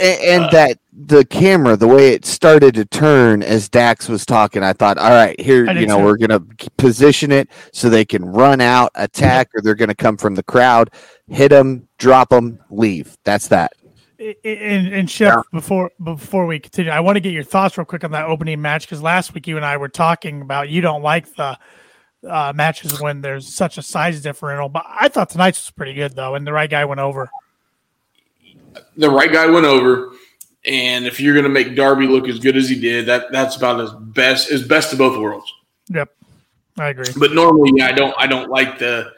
[0.00, 4.24] And, and Uh, that the camera, the way it started to turn as Dax was
[4.24, 6.04] talking, I thought, all right, here, you know, too.
[6.04, 6.40] we're gonna
[6.76, 10.90] position it so they can run out, attack, or they're gonna come from the crowd,
[11.28, 13.16] hit them, drop them, leave.
[13.24, 13.72] That's that.
[14.18, 18.02] And, and Shep, before before we continue, I want to get your thoughts real quick
[18.02, 21.02] on that opening match because last week you and I were talking about you don't
[21.02, 21.58] like the
[22.26, 26.16] uh, matches when there's such a size differential, but I thought tonight's was pretty good
[26.16, 27.30] though, and the right guy went over.
[28.96, 30.12] The right guy went over.
[30.66, 33.56] And if you're going to make Darby look as good as he did, that that's
[33.56, 35.52] about as best as best of both worlds.
[35.88, 36.10] Yep,
[36.76, 37.06] I agree.
[37.16, 39.12] But normally, yeah, I don't I don't like the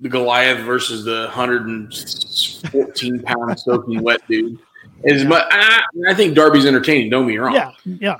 [0.00, 4.58] the Goliath versus the 114 pound soaking wet dude.
[5.04, 7.08] As much, I, I think Darby's entertaining.
[7.10, 7.54] Don't be wrong.
[7.54, 8.16] Yeah, yeah.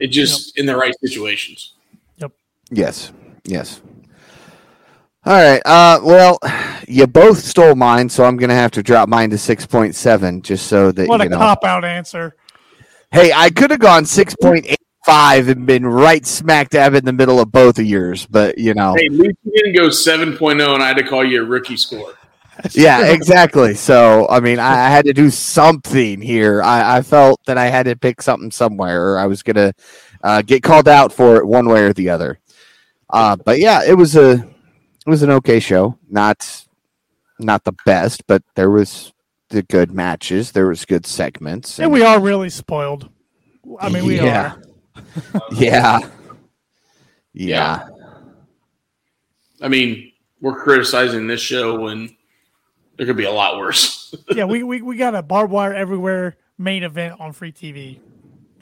[0.00, 1.74] it just in the right situations.
[2.18, 2.32] Yep.
[2.70, 3.12] Yes,
[3.44, 3.80] yes.
[5.26, 5.60] All right.
[5.64, 6.38] Uh, well,
[6.86, 10.40] you both stole mine, so I'm gonna have to drop mine to six point seven,
[10.40, 11.38] just so that What you a know.
[11.38, 12.36] cop out answer.
[13.10, 17.04] Hey, I could have gone six point eight five and been right smack dab in
[17.04, 18.94] the middle of both of yours, but you know.
[18.96, 22.14] Hey, at least didn't go 7.0, and I had to call you a rookie score.
[22.72, 23.74] Yeah, exactly.
[23.74, 26.62] So, I mean, I, I had to do something here.
[26.62, 29.74] I, I felt that I had to pick something somewhere, or I was gonna
[30.24, 32.38] uh, get called out for it one way or the other.
[33.10, 34.48] Uh, but yeah, it was a
[35.06, 35.98] it was an okay show.
[36.08, 36.66] Not
[37.38, 39.12] not the best, but there was
[39.50, 40.52] the good matches.
[40.52, 41.78] There was good segments.
[41.78, 43.08] And we are really spoiled.
[43.80, 44.54] I mean, we Yeah.
[44.54, 44.62] are.
[45.52, 45.98] yeah,
[47.34, 47.86] yeah,
[49.60, 52.16] I mean, we're criticizing this show when
[52.96, 54.14] there could be a lot worse.
[54.34, 57.98] Yeah, we, we, we got a barbed wire everywhere main event on free TV.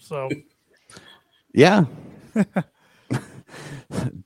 [0.00, 0.28] So
[1.54, 1.84] yeah.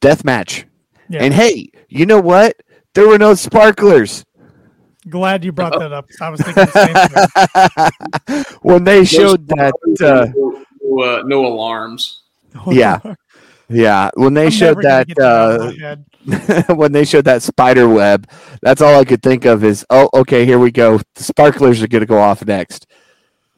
[0.01, 0.65] Death match.
[1.09, 2.57] Yeah, And hey, you know what?
[2.95, 4.25] There were no sparklers.
[5.09, 6.07] glad you brought that up.
[6.21, 7.93] I was thinking the
[8.27, 8.45] same thing.
[8.63, 12.23] when they showed that uh, no, no, uh, no alarms.
[12.67, 12.99] Yeah.
[13.69, 17.87] yeah when they I'm showed that get out of uh, when they showed that spider
[17.89, 18.29] web
[18.63, 21.89] that's all i could think of is oh okay here we go the sparklers are
[21.89, 22.87] going to go off next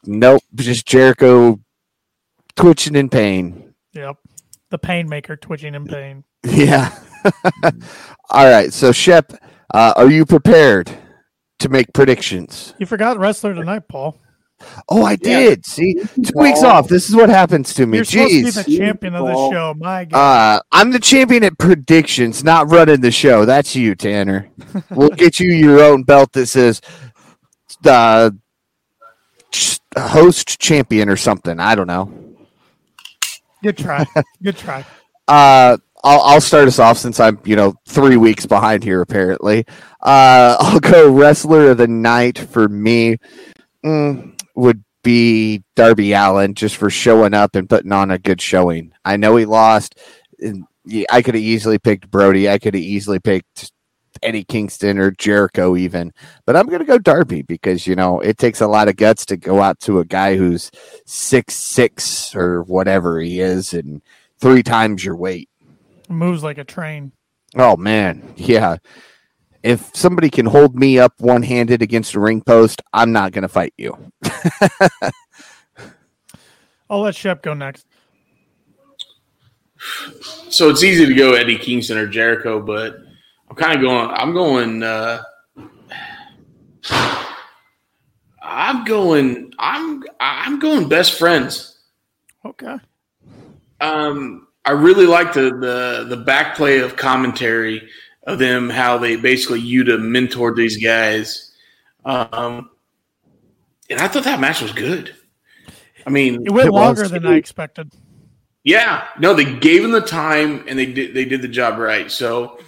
[0.05, 1.59] nope just jericho
[2.57, 4.17] twitching in pain Yep.
[4.71, 6.25] The pain maker twitching in pain.
[6.45, 6.97] yeah
[8.31, 9.33] all right so shep
[9.75, 10.91] uh, are you prepared
[11.59, 14.19] to make predictions You forgot wrestler tonight, Paul.
[14.89, 18.31] oh i did see two weeks off this is what happens to me You're supposed
[18.31, 19.75] to be the champion of the show.
[19.79, 20.19] My God.
[20.19, 23.45] Uh, I'm the champion at predictions, not running the show.
[23.47, 24.51] That's you, Tanner.
[24.91, 26.81] we'll get you your own belt that says
[27.87, 28.31] uh,
[29.97, 31.59] host champion or something.
[31.59, 32.13] I don't know.
[33.63, 34.05] Good try.
[34.43, 34.85] Good try.
[35.29, 39.67] Uh, I'll, I'll start us off since I'm, you know, three weeks behind here, apparently.
[40.01, 43.19] Uh, I'll go wrestler of the night for me
[43.85, 48.93] mm, would be Darby Allin just for showing up and putting on a good showing.
[49.05, 49.99] I know he lost.
[51.11, 52.49] I could have easily picked Brody.
[52.49, 53.73] I could have easily picked
[54.23, 56.13] Eddie Kingston or Jericho, even.
[56.47, 59.27] But I'm going to go Darby because, you know, it takes a lot of guts
[59.27, 60.71] to go out to a guy who's
[61.07, 64.03] six six or whatever he is and
[64.39, 65.50] three times your weight.
[66.11, 67.13] Moves like a train.
[67.55, 68.77] Oh man, yeah.
[69.63, 73.43] If somebody can hold me up one handed against a ring post, I'm not going
[73.43, 73.97] to fight you.
[76.91, 77.87] I'll let Shep go next.
[80.49, 82.99] So it's easy to go Eddie Kingston or Jericho, but
[83.49, 84.11] I'm kind of going.
[84.11, 84.83] I'm going.
[84.83, 85.23] Uh,
[88.43, 89.53] I'm going.
[89.59, 90.03] I'm.
[90.19, 90.89] I'm going.
[90.89, 91.79] Best friends.
[92.45, 92.77] Okay.
[93.81, 97.89] Um, I really like the the the back play of commentary
[98.23, 101.51] of them, how they basically Yuta mentored these guys.
[102.05, 102.71] Um,
[103.91, 105.13] and I thought that match was good.
[106.07, 107.93] I mean, It went It longer than I expected.
[108.63, 112.09] yeah, no, they gave him the time and they did they did the job right.
[112.09, 112.61] So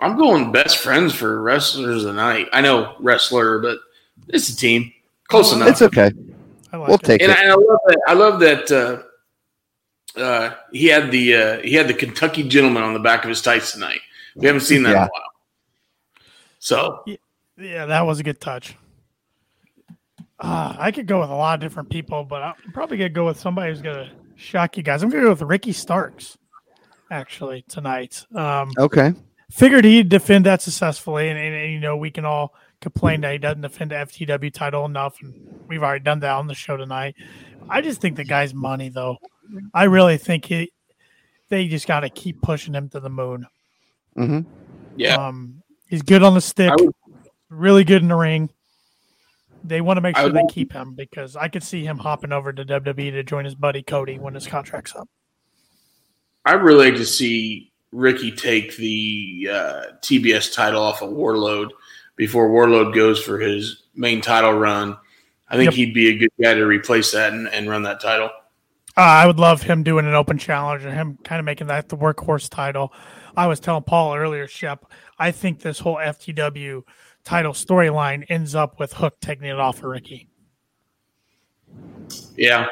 [0.00, 2.46] I'm going best friends for wrestlers of the night.
[2.54, 3.80] I know wrestler, but
[4.28, 4.90] it's a team.
[5.28, 5.68] Close enough.
[5.68, 6.10] It's okay.
[6.72, 7.02] I like We'll it.
[7.04, 7.36] take and it.
[7.38, 8.00] I, I love that.
[8.08, 9.02] I love that uh,
[10.16, 13.42] uh, he had the uh, he had the Kentucky gentleman on the back of his
[13.42, 14.00] tights tonight.
[14.34, 15.22] We haven't seen that in a while.
[16.58, 17.04] So
[17.56, 18.76] Yeah, that was a good touch.
[20.38, 23.26] Uh, I could go with a lot of different people, but I'm probably gonna go
[23.26, 25.02] with somebody who's gonna shock you guys.
[25.02, 26.38] I'm gonna go with Ricky Starks,
[27.10, 28.24] actually tonight.
[28.34, 29.12] Um, Okay.
[29.50, 33.32] figured he'd defend that successfully, and, and, and, you know we can all complain that
[33.32, 35.34] he doesn't defend the FTW title enough, and
[35.68, 37.14] we've already done that on the show tonight.
[37.68, 39.18] I just think the guy's money, though.
[39.74, 40.72] I really think he
[41.48, 43.46] they just got to keep pushing him to the moon.
[44.14, 44.40] hmm
[44.96, 45.14] Yeah.
[45.16, 46.94] Um, he's good on the stick, would-
[47.48, 48.50] really good in the ring.
[49.64, 52.32] They want to make sure would they keep him because I could see him hopping
[52.32, 55.08] over to WWE to join his buddy Cody when his contract's up.
[56.46, 61.68] I'd really like to see Ricky take the uh, TBS title off of Wardlow
[62.16, 64.96] before Wardlow goes for his main title run.
[65.48, 65.74] I think Yep.
[65.74, 68.30] he'd be a good guy to replace that and, and run that title.
[68.96, 71.88] Uh, I would love him doing an open challenge and him kind of making that
[71.88, 72.92] the workhorse title.
[73.36, 74.84] I was telling Paul earlier, Shep,
[75.18, 76.82] I think this whole FTW
[77.24, 80.28] title storyline ends up with Hook taking it off of Ricky.
[82.36, 82.66] Yeah,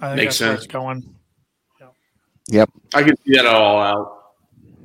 [0.00, 0.66] I think Makes sense.
[0.66, 1.14] going.
[1.80, 1.92] Yep.
[2.48, 2.70] yep.
[2.94, 4.22] I can see that all out.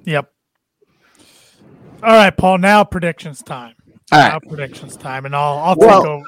[0.04, 0.32] Yep.
[2.04, 2.58] All right, Paul.
[2.58, 3.76] Now predictions time.
[4.12, 6.24] All Now predictions time, and I'll I'll Well, take over.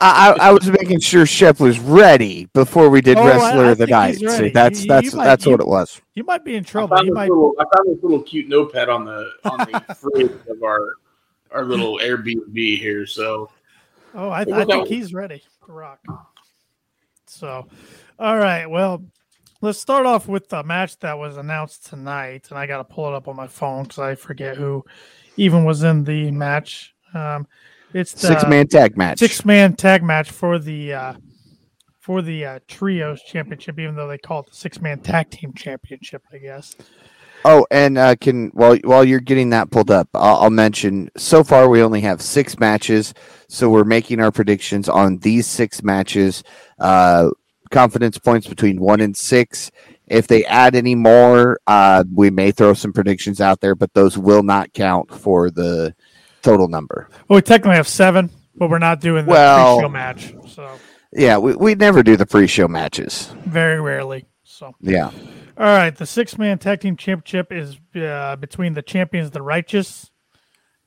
[0.00, 3.70] I, I I was making sure Shep was ready before we did Oh, Wrestler I
[3.72, 4.16] of the Night.
[4.16, 6.00] See, that's You- that's you might- that's you- what it was.
[6.14, 6.96] You might be in I trouble.
[6.96, 7.28] found, You might.
[7.28, 10.94] little, I found this little cute notepad on the on the fridge of our
[11.50, 13.04] our little Airbnb here.
[13.06, 13.50] So
[14.14, 14.86] Oh, I, I think that?
[14.88, 16.00] he's ready to rock.
[17.26, 17.66] So,
[18.18, 18.66] all right.
[18.66, 19.04] Well,
[19.60, 23.06] let's start off with the match that was announced tonight, and I got to pull
[23.08, 24.84] it up on my phone because I forget who
[25.36, 26.94] even was in the match.
[27.14, 27.46] Um,
[27.92, 29.18] it's the Six man tag match.
[29.18, 31.14] six man tag match for the uh,
[31.98, 35.52] for the uh, trios championship, even though they call it the six man tag team
[35.54, 36.22] championship.
[36.32, 36.76] I guess.
[37.44, 41.42] Oh, and uh, can while while you're getting that pulled up, I'll, I'll mention so
[41.42, 43.14] far we only have six matches,
[43.48, 46.42] so we're making our predictions on these six matches.
[46.78, 47.30] Uh,
[47.70, 49.70] confidence points between one and six.
[50.06, 54.18] If they add any more, uh, we may throw some predictions out there, but those
[54.18, 55.94] will not count for the
[56.42, 57.08] total number.
[57.28, 60.70] Well, we technically have seven, but we're not doing the Well- pre-show match, so
[61.12, 63.32] Yeah, we we never do the pre-show matches.
[63.46, 64.26] very rarely.
[64.44, 64.74] So.
[64.80, 65.10] Yeah.
[65.58, 70.10] All right, the six man tag team championship is uh, between the champions, the Righteous,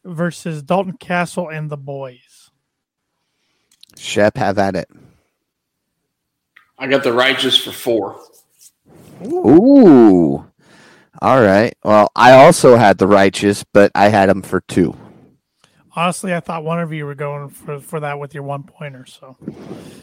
[0.03, 2.49] versus Dalton Castle and the Boys.
[3.97, 4.89] Shep, have at it.
[6.79, 8.19] I got the righteous for four.
[9.25, 10.45] Ooh.
[11.21, 11.73] All right.
[11.83, 14.95] Well, I also had the righteous, but I had them for two.
[15.95, 19.05] Honestly, I thought one of you were going for, for that with your one pointer.
[19.05, 19.37] So,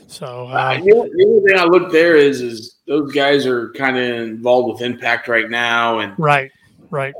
[0.06, 3.98] so Uh, uh, the only thing I look there is is those guys are kind
[3.98, 6.52] of involved with Impact right now, and right,
[6.90, 7.12] right.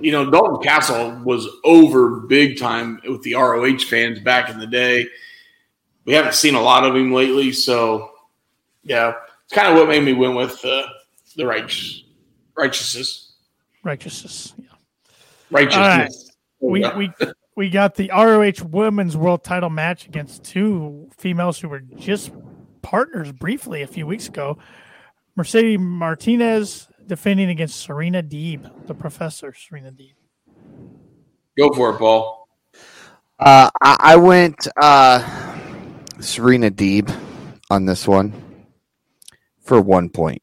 [0.00, 4.66] you know Dalton Castle was over big time with the ROH fans back in the
[4.66, 5.06] day.
[6.06, 8.10] We haven't seen a lot of him lately, so
[8.84, 9.12] yeah,
[9.44, 10.84] it's kind of what made me win with uh,
[11.36, 12.04] the righteous
[12.56, 13.32] righteousness
[13.82, 14.54] Righteousness.
[14.58, 14.66] Yeah.
[15.50, 16.31] righteousness.
[16.62, 17.10] We we
[17.56, 22.30] we got the ROH Women's World Title match against two females who were just
[22.82, 24.58] partners briefly a few weeks ago.
[25.34, 30.14] Mercedes Martinez defending against Serena Deeb, the professor Serena Deeb.
[31.58, 32.48] Go for it, Paul.
[33.38, 35.56] Uh, I, I went uh,
[36.20, 37.14] Serena Deeb
[37.70, 38.32] on this one
[39.60, 40.42] for one point.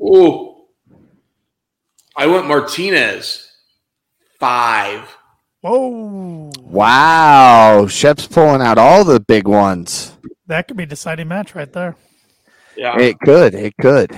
[0.00, 0.66] Ooh,
[2.14, 3.43] I went Martinez
[4.44, 5.16] five.
[5.62, 7.86] Whoa, Wow.
[7.88, 10.18] Shep's pulling out all the big ones.
[10.46, 11.96] that could be a deciding match right there.
[12.76, 13.54] Yeah, It could.
[13.54, 14.10] It could.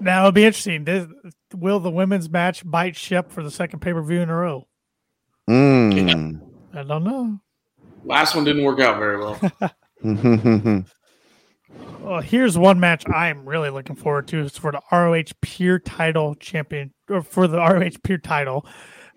[0.00, 0.84] Now it'll be interesting.
[0.84, 1.06] This,
[1.54, 4.66] will the women's match bite Shep for the second pay per view in a row?
[5.48, 6.40] Mm.
[6.74, 7.38] I don't know.
[8.04, 9.38] last one didn't work out very well.
[12.00, 14.40] Well, here's one match I'm really looking forward to.
[14.44, 18.66] It's for the ROH Pure Title Champion, or for the ROH Pure Title.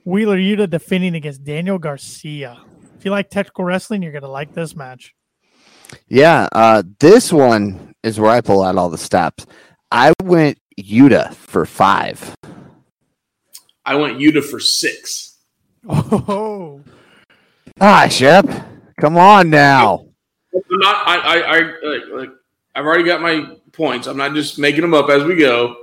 [0.06, 2.58] Wheeler Yuta defending against Daniel Garcia.
[2.98, 5.14] If you like technical wrestling, you're gonna like this match.
[6.08, 6.48] yeah.
[6.54, 9.46] Uh, this one is where I pull out all the stops.
[9.92, 12.36] I went Yuta for five.
[13.86, 15.38] I went Yuta for six.
[15.90, 16.82] Oh,
[17.80, 18.46] Ah, Shep.
[19.00, 20.06] Come on now.
[20.54, 21.08] I'm not.
[21.08, 21.18] I.
[21.18, 21.36] I.
[21.38, 22.30] I like, like.
[22.78, 24.06] I've already got my points.
[24.06, 25.76] I'm not just making them up as we go.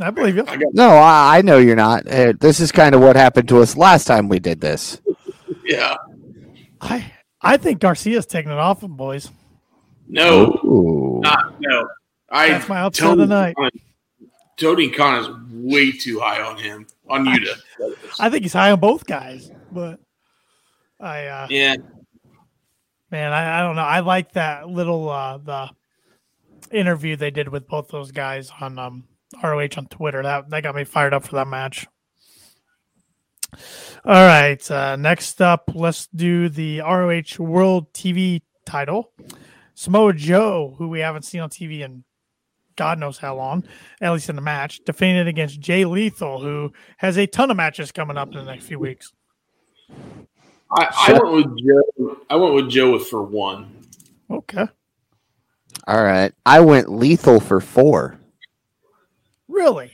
[0.00, 0.44] I believe you.
[0.46, 0.56] I.
[0.72, 2.06] No, I, I know you're not.
[2.06, 5.00] Uh, this is kind of what happened to us last time we did this.
[5.64, 5.94] Yeah.
[6.80, 9.30] I I think Garcia's taking it off him, boys.
[10.08, 10.58] No.
[10.64, 11.20] Ooh.
[11.22, 11.88] Not no.
[12.28, 12.48] I.
[12.48, 13.54] That's my upset of the night.
[13.54, 13.70] Khan-
[14.56, 17.60] Tony Khan is way too high on him on Yuta.
[18.18, 20.00] I think he's high on both guys, but
[20.98, 21.76] I uh yeah.
[23.12, 23.82] man, I, I don't know.
[23.82, 25.70] I like that little uh the
[26.72, 29.04] interview they did with both those guys on um
[29.42, 30.22] ROH on Twitter.
[30.22, 31.86] That that got me fired up for that match.
[34.04, 34.70] All right.
[34.70, 39.12] Uh, next up, let's do the ROH World TV title.
[39.74, 42.04] Samoa Joe, who we haven't seen on TV in
[42.76, 43.64] God knows how long,
[44.00, 47.92] at least in the match, defended against Jay Lethal, who has a ton of matches
[47.92, 49.12] coming up in the next few weeks.
[50.70, 52.16] I, I went with Joe.
[52.30, 53.76] I went with Joe for one.
[54.30, 54.66] Okay.
[55.86, 56.32] All right.
[56.46, 58.18] I went lethal for four.
[59.48, 59.92] Really?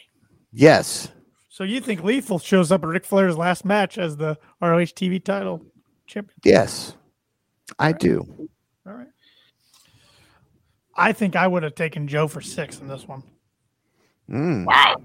[0.52, 1.08] Yes.
[1.48, 5.22] So you think Lethal shows up at Ric Flair's last match as the ROH TV
[5.22, 5.64] title
[6.06, 6.36] champion?
[6.44, 6.94] Yes.
[7.78, 8.48] I do.
[8.86, 9.08] All right.
[10.94, 13.22] I think I would have taken Joe for six in this one.
[14.30, 14.66] Mm.
[14.66, 14.96] Wow.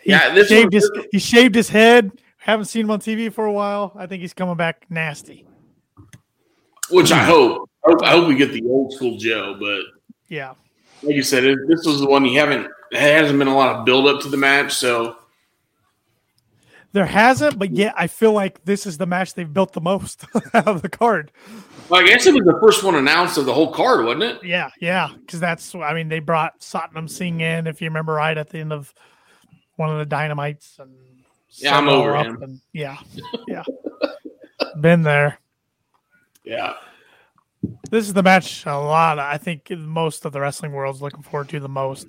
[0.00, 2.10] He Yeah, this shaved one- his he shaved his head.
[2.38, 3.92] Haven't seen him on TV for a while.
[3.96, 5.46] I think he's coming back nasty.
[6.90, 7.69] Which I hope.
[7.86, 9.82] I hope, I hope we get the old school Joe, but
[10.28, 10.54] Yeah.
[11.02, 12.68] like you said, this was the one you haven't.
[12.90, 15.16] There hasn't been a lot of build up to the match, so
[16.92, 20.24] There hasn't, but yet I feel like this is the match they've built the most
[20.54, 21.30] out of the card.
[21.88, 24.42] well, I guess it was the first one announced of the whole card, wasn't it?
[24.44, 28.36] Yeah, yeah, because that's I mean they brought Satnam Singh in, if you remember right,
[28.36, 28.92] at the end of
[29.76, 30.90] one of the dynamites, and
[31.58, 32.42] Yeah, I'm it over him.
[32.42, 32.96] And, yeah,
[33.48, 33.62] yeah,
[34.80, 35.38] been there.
[36.44, 36.74] Yeah.
[37.90, 39.18] This is the match a lot.
[39.18, 42.08] I think most of the wrestling world's looking forward to the most.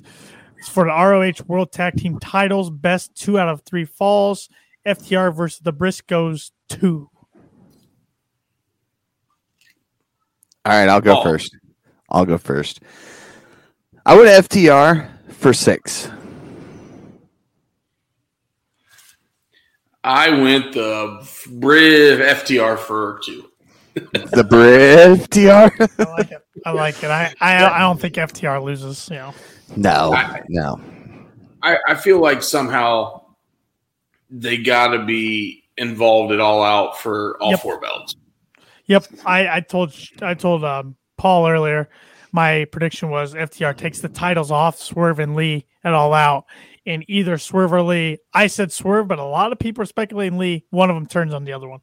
[0.58, 2.70] It's for the ROH World Tag Team titles.
[2.70, 4.47] Best two out of three falls.
[4.86, 7.10] FTR versus the Briscoes two.
[10.64, 11.24] All right, I'll go Paul.
[11.24, 11.58] first.
[12.10, 12.82] I'll go first.
[14.06, 16.10] I would FTR for six.
[20.04, 23.51] I went the Briv FTR for two.
[23.93, 25.89] The Brit FTR?
[25.99, 26.45] I like it.
[26.65, 27.09] I like it.
[27.09, 29.09] I, I I don't think FTR loses.
[29.09, 29.33] You know.
[29.75, 30.79] no, I- no.
[31.63, 33.21] I, I feel like somehow
[34.29, 37.59] they got to be involved at all out for all Yep.
[37.61, 38.15] four belts.
[38.85, 39.05] Yep.
[39.25, 41.89] I I told I told um, Paul earlier.
[42.31, 46.45] My prediction was FTR takes the titles off Swerve and Lee at all out,
[46.85, 48.19] and either Swerve or Lee.
[48.33, 50.65] I said Swerve, but a lot of people are speculating Lee.
[50.69, 51.81] One of them turns on the other one.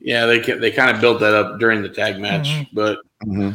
[0.00, 2.68] Yeah, they they kind of built that up during the tag match, Mhm.
[2.72, 3.54] but Mhm.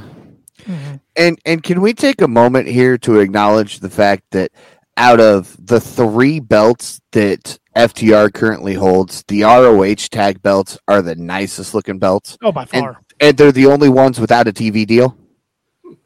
[0.67, 0.99] Mhm.
[1.15, 4.51] And and can we take a moment here to acknowledge the fact that
[4.97, 11.15] out of the three belts that FTR currently holds, the ROH tag belts are the
[11.15, 13.01] nicest looking belts, Oh, by far.
[13.19, 15.17] and they're the only ones without a TV deal.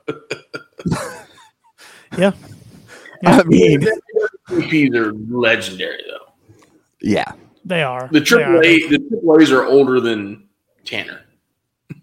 [2.17, 2.31] Yeah.
[3.25, 3.85] I mean,
[4.49, 6.33] TVs are legendary though.
[7.01, 7.31] yeah,
[7.70, 8.09] They are.
[8.11, 8.63] The They triple are.
[8.63, 10.49] A, the triple A's are older than
[10.86, 11.22] Tanner.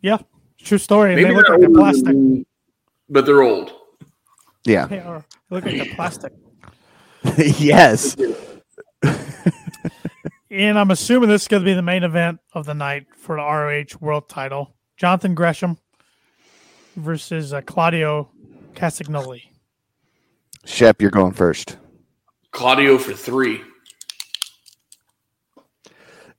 [0.00, 0.18] Yeah.
[0.58, 1.14] True story.
[1.16, 2.04] Maybe they look they're like the plastic.
[2.04, 2.46] than me,
[3.08, 3.72] but they're old.
[4.64, 5.24] yeah, They are.
[5.50, 6.32] They look like the plastic.
[7.58, 8.16] yes.
[10.50, 13.36] And I'm assuming this is going to be the main event of the night for
[13.36, 14.74] the ROH World Title.
[14.96, 15.76] Jonathan Gresham
[16.96, 18.30] versus uh, Claudio
[18.74, 19.42] Castagnoli.
[20.64, 21.76] Shep, you're going first.
[22.52, 23.60] Claudio for three.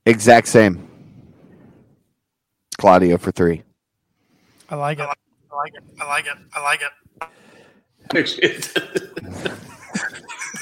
[0.08, 0.88] Exact same.
[2.78, 3.64] Claudio for three.
[4.70, 5.02] I like it.
[5.02, 5.14] I
[5.56, 5.84] like it.
[6.00, 6.38] I like it.
[6.54, 6.92] I like it.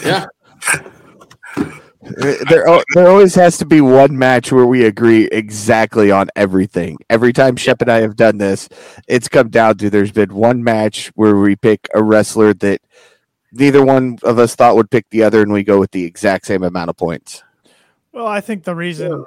[0.04, 0.26] yeah,
[0.68, 0.80] uh,
[2.02, 2.66] There,
[2.96, 6.98] there always has to be one match where we agree exactly on everything.
[7.12, 8.68] Every time Shep and I have done this,
[9.08, 12.82] it's come down to there's been one match where we pick a wrestler that
[13.52, 16.48] neither one of us thought would pick the other, and we go with the exact
[16.48, 17.44] same amount of points.
[18.12, 19.24] Well, I think the reason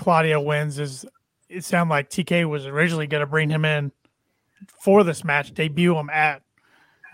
[0.00, 1.04] Claudio wins is
[1.50, 3.92] it sounded like TK was originally going to bring him in
[4.80, 6.42] for this match, debut him at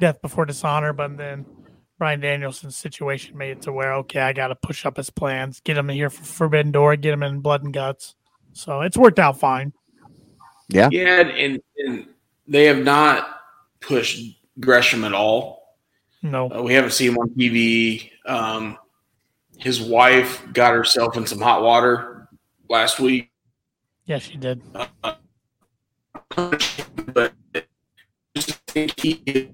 [0.01, 1.45] Death Before Dishonor, but then
[1.99, 5.61] Bryan Danielson's situation made it to where, okay, I got to push up his plans,
[5.61, 8.15] get him in here for Forbidden Door, get him in Blood and Guts.
[8.53, 9.73] So it's worked out fine.
[10.69, 12.07] Yeah, yeah, and, and
[12.47, 13.41] they have not
[13.81, 15.77] pushed Gresham at all.
[16.23, 16.51] No.
[16.51, 18.11] Uh, we haven't seen him on TV.
[18.27, 18.79] Um,
[19.59, 22.16] his wife got herself in some hot water
[22.69, 23.31] last week,
[24.05, 24.63] Yes, she did.
[27.13, 27.33] but
[28.35, 29.51] just think he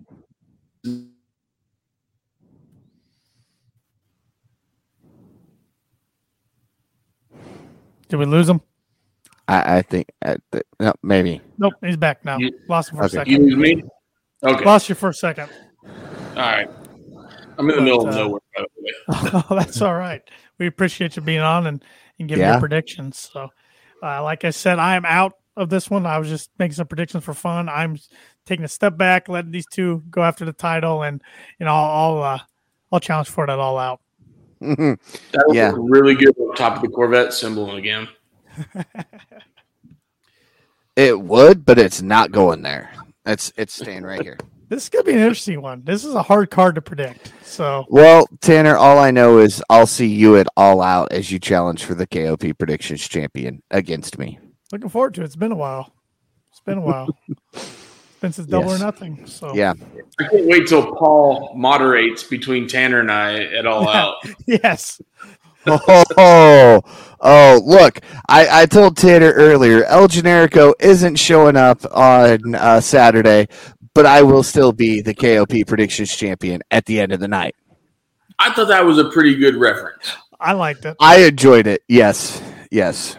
[8.08, 8.60] Did we lose him?
[9.48, 11.40] I, I think uh, th- no, maybe.
[11.58, 12.38] Nope, he's back now.
[12.38, 13.22] You- Lost him for Okay.
[13.22, 13.82] a you lose me.
[14.44, 15.48] Okay, Lost you for a second.
[15.86, 16.68] all right.
[17.58, 18.40] I'm in the middle of uh, nowhere.
[18.56, 18.92] By the way.
[19.50, 20.22] oh, that's all right.
[20.58, 21.84] We appreciate you being on and,
[22.22, 22.52] and giving Yeah.
[22.52, 23.30] your predictions.
[23.32, 23.48] So,
[24.02, 26.06] uh, like I said, I am out of this one.
[26.06, 27.68] I was just making some predictions for fun.
[27.68, 27.98] I'm
[28.46, 31.20] taking a step back, letting these two go after the title, and
[31.60, 31.84] and I'll
[32.16, 32.38] I'll, uh,
[32.90, 34.00] I'll challenge for that all out.
[35.32, 35.72] That would Yeah.
[35.72, 38.08] look really good on top of the Corvette symbol again.
[40.96, 42.92] it would, but it's not going there.
[43.26, 44.38] It's it's staying right here.
[44.72, 45.82] This is gonna be an interesting one.
[45.84, 47.30] This is a hard card to predict.
[47.44, 51.38] So Well, Tanner, all I know is I'll see you at All Out as you
[51.38, 54.38] challenge for the KOP Predictions Champion against me.
[54.72, 55.24] looking forward to it.
[55.24, 55.92] It's been a while.
[56.50, 57.06] It's been a while.
[57.52, 58.80] it's been since double Yes.
[58.80, 59.26] or nothing.
[59.26, 59.74] So Yeah.
[60.18, 64.24] I can't wait till Paul moderates between Tanner and I at all out.
[64.46, 65.02] yes.
[65.64, 66.80] Oh,
[67.20, 68.00] oh, look!
[68.28, 73.46] I, I told Tanner earlier, El Generico isn't showing up on uh, Saturday,
[73.94, 77.54] but I will still be the KOP Predictions Champion at the end of the night.
[78.38, 80.12] I thought that was a pretty good reference.
[80.40, 80.96] I liked it.
[81.00, 81.82] I enjoyed it.
[81.88, 83.16] Yes, yes.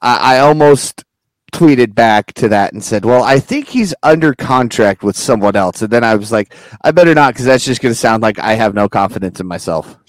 [0.00, 1.04] I, I almost
[1.52, 5.82] tweeted back to that and said, "Well, I think he's under contract with someone else."
[5.82, 8.38] And then I was like, "I better not, because that's just going to sound like
[8.38, 9.98] I have no confidence in myself."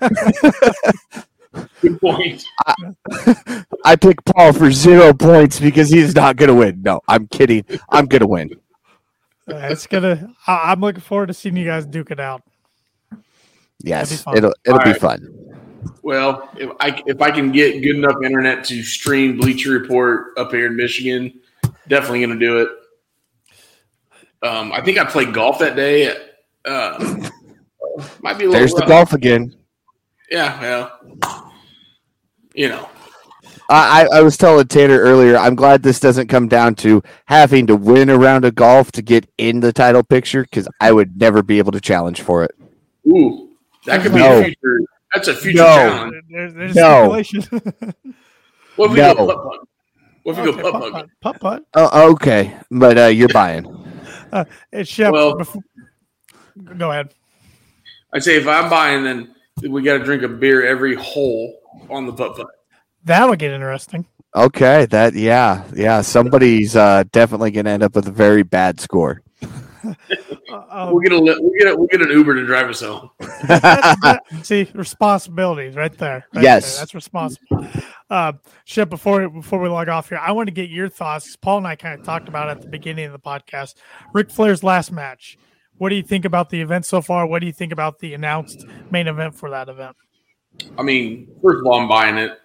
[1.80, 2.44] Good point.
[3.84, 6.82] I pick Paul for zero points because he's not going to win.
[6.82, 7.64] No, I'm kidding.
[7.90, 8.50] I'm going to win.
[9.46, 10.34] Uh, it's gonna.
[10.46, 12.42] I, I'm looking forward to seeing you guys duke it out.
[13.80, 15.00] Yes, it'll it'll All be right.
[15.00, 15.54] fun.
[16.02, 20.50] Well, if I if I can get good enough internet to stream Bleacher Report up
[20.50, 21.40] here in Michigan,
[21.88, 22.68] definitely going to do it.
[24.42, 26.16] Um, I think I played golf that day.
[26.64, 27.30] Uh,
[28.22, 28.52] might be a little.
[28.52, 29.54] There's the golf again.
[30.30, 31.43] Yeah, well,
[32.54, 32.88] you know,
[33.68, 35.36] I, I I was telling Tanner earlier.
[35.36, 39.02] I'm glad this doesn't come down to having to win a round of golf to
[39.02, 42.52] get in the title picture because I would never be able to challenge for it.
[43.08, 43.50] ooh,
[43.86, 44.40] that could be No.
[44.40, 44.80] a future.
[45.14, 45.64] That's a future No.
[45.66, 46.14] challenge.
[46.30, 47.08] There, there's No.
[48.76, 49.14] What if we No.
[49.14, 49.68] go putt putt?
[50.24, 50.92] What if we Okay, go putt putt putt?
[50.92, 51.10] putt.
[51.20, 51.62] Putt putt.
[51.74, 53.66] Oh, okay, but uh, you're buying.
[54.32, 55.12] Uh, it's Shep.
[55.12, 55.62] Well- before-
[56.76, 57.14] go ahead.
[58.12, 59.34] I'd say if I'm buying, then
[59.68, 61.60] we got to drink a beer every hole
[61.90, 62.46] on the putt putt.
[63.04, 64.06] That'll get interesting.
[64.34, 66.00] Okay, that yeah, yeah.
[66.00, 69.22] Somebody's uh, definitely going to end up with a very bad score.
[69.42, 69.94] Uh,
[70.90, 73.10] We'll get a we'll get a, we'll get an Uber to drive us home.
[73.18, 76.26] that- see responsibilities right there.
[76.34, 76.72] right Yes.
[76.74, 76.80] there.
[76.82, 77.66] that's responsible.
[78.10, 78.32] Uh,
[78.64, 81.36] Shep, before before we log off here, I want to get your thoughts.
[81.36, 83.74] Paul and I kind of talked about it at the beginning of the podcast.
[84.12, 85.36] Ric Flair's last match.
[85.76, 87.26] What do you think about the event so far?
[87.26, 89.96] What do you think about the announced main event for that event?
[90.78, 92.38] I mean, first of all, I'm buying it.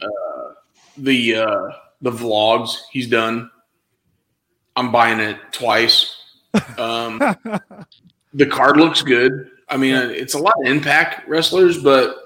[0.00, 0.52] Uh,
[0.98, 1.68] the uh,
[2.02, 3.50] the vlogs he's done,
[4.76, 6.14] I'm buying it twice.
[6.78, 7.18] Um,
[8.34, 9.50] the card looks good.
[9.68, 12.16] I mean, it's a lot of Impact wrestlers, but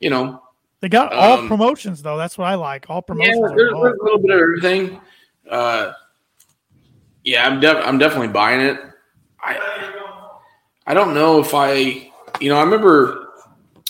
[0.00, 0.42] you know,
[0.80, 2.16] They got all Um, promotions though.
[2.18, 2.86] That's what I like.
[2.90, 3.40] All yeah, promotions.
[3.40, 5.00] there's, there's a little bit of everything.
[5.50, 5.92] Uh,
[7.22, 8.78] yeah, I'm def- I'm definitely buying it.
[9.42, 9.90] I
[10.86, 12.10] I don't know if I,
[12.40, 13.23] you know, I remember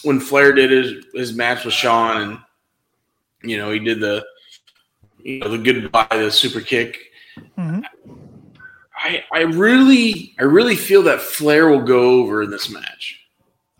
[0.05, 2.39] when Flair did his his match with Sean, and
[3.51, 4.25] you know he did the,
[5.23, 6.99] you know, the goodbye, the super kick.
[7.59, 7.83] Mhm.
[8.97, 13.21] I I really I really feel that Flair will go over in this match.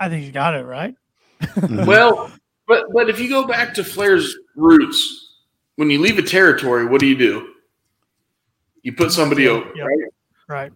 [0.01, 0.95] I think you got it right.
[1.71, 2.33] Well,
[2.67, 5.37] but but if you go back to Flair's roots,
[5.77, 7.49] when you leave a territory, what do you do?
[8.83, 9.87] You put somebody over, Yep.
[9.87, 9.99] right?
[10.47, 10.73] Right.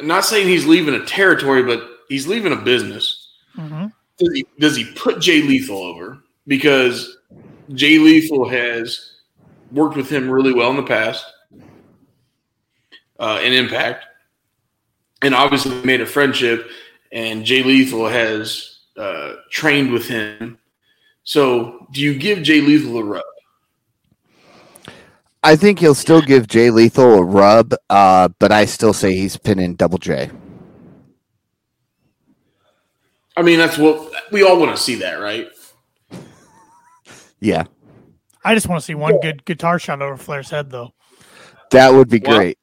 [0.00, 3.21] I'm not saying he's leaving a territory, but he's leaving a business.
[3.54, 3.86] Hmm
[4.18, 6.18] Does he does he put Jay Lethal over?
[6.46, 7.18] Because
[7.74, 9.12] Jay Lethal has
[9.70, 11.24] worked with him really well in the past,
[13.18, 14.04] uh, in Impact,
[15.22, 16.68] and obviously made a friendship.
[17.12, 20.58] And Jay Lethal has uh, trained with him.
[21.24, 23.22] So, do you give Jay Lethal a rub?
[25.44, 29.36] I think he'll still give Jay Lethal a rub, uh, but I still say he's
[29.36, 30.30] pinning Double J.
[33.36, 34.96] I mean, that's what we all want to see.
[34.96, 35.48] That right?
[37.40, 37.64] Yeah,
[38.44, 40.92] I just want to see one good guitar shot over Flair's head though.
[41.70, 42.58] that would be Well- great.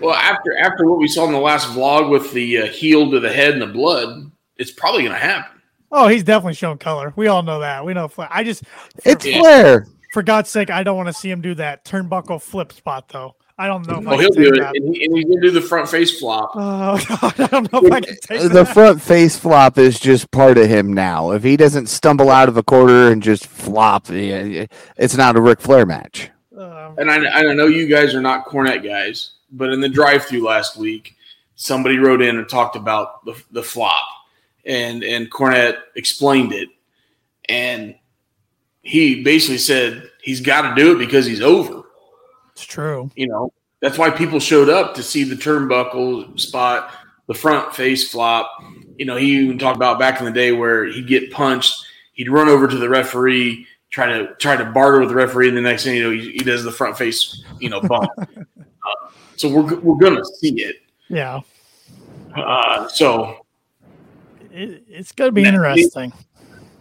[0.00, 3.18] Well, after after what we saw in the last vlog with the uh, heel to
[3.18, 5.58] the head and the blood, it's probably going to happen.
[5.90, 7.14] Oh, he's definitely showing color.
[7.16, 7.82] We all know that.
[7.84, 8.28] We know Flair.
[8.30, 8.64] I just
[9.06, 9.38] It's Yeah.
[9.40, 9.86] Flair.
[10.12, 13.36] for God's sake, I don't want to see him do that turnbuckle flip spot though.
[13.58, 15.40] I don't know if I Oh, he'll take do it, and, he, and he's going
[15.40, 16.50] do the front face flop.
[16.54, 18.74] Oh God, I don't know if I can take The that.
[18.74, 21.30] front face flop is just part of him now.
[21.30, 25.60] If he doesn't stumble out of a corner and just flop, it's not a Ric
[25.60, 26.30] Flair match.
[26.56, 30.44] Um, And I, I know you guys are not Cornette guys, but in the drive-through
[30.44, 31.16] last week,
[31.54, 34.04] somebody wrote in and talked about the, the flop,
[34.66, 36.68] and and Cornette explained it,
[37.48, 37.94] and
[38.82, 41.84] he basically said he's got to do it because he's over.
[42.56, 43.10] It's true.
[43.16, 43.52] You know,
[43.82, 46.90] that's why people showed up to see the turnbuckle spot
[47.26, 48.50] the front face flop.
[48.96, 51.84] You know, he even talked about back in the day where he'd get punched,
[52.14, 55.56] he'd run over to the referee, try to try to barter with the referee, and
[55.56, 58.08] the next thing you know, he, he does the front face, you know, bump.
[58.18, 60.76] uh, so we're we're gonna see it.
[61.10, 61.40] Yeah,
[62.34, 63.44] Uh, so
[64.50, 66.10] it, it's to be Now, interesting.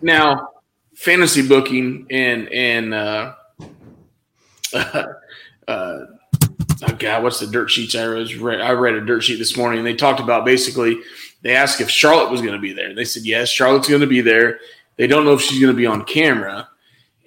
[0.02, 0.52] now
[0.96, 3.36] fantasy booking and and uh,
[5.68, 6.06] uh,
[6.84, 8.62] oh god, what's the dirt sheets I read?
[8.62, 9.80] I read a dirt sheet this morning.
[9.80, 11.00] and They talked about basically
[11.42, 12.94] they asked if Charlotte was going to be there.
[12.94, 14.60] They said yes, Charlotte's going to be there.
[14.98, 16.68] They don't know if she's going to be on camera,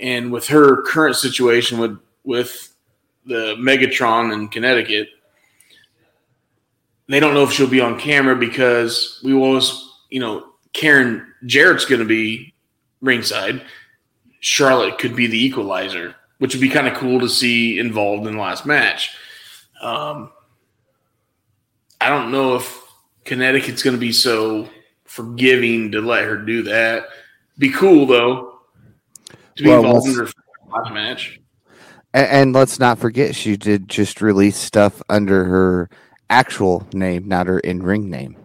[0.01, 2.75] and with her current situation with with
[3.27, 5.09] the Megatron in Connecticut,
[7.09, 11.85] they don't know if she'll be on camera because we always, you know, Karen Jarrett's
[11.85, 12.55] going to be
[13.01, 13.63] ringside.
[14.41, 18.35] Charlotte could be the equalizer, which would be kind of cool to see involved in
[18.35, 19.15] the last match.
[19.81, 20.31] Um,
[22.01, 22.81] I don't know if
[23.25, 24.69] Connecticut's going to be so
[25.05, 27.09] forgiving to let her do that.
[27.59, 28.61] Be cool though
[29.57, 31.41] to be Well, involved in let's- her last match.
[32.15, 35.91] And, and let's not forget, she did just release stuff under her
[36.31, 38.37] actual name, not her in ring name.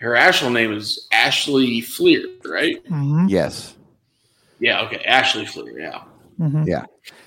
[0.00, 2.84] Her actual name is Ashley Fliehr, right?
[2.88, 3.76] Mhm, Yes.
[4.64, 5.78] Yeah, okay, Ashley Fliehr.
[5.78, 6.02] Yeah,
[6.40, 6.86] mhm.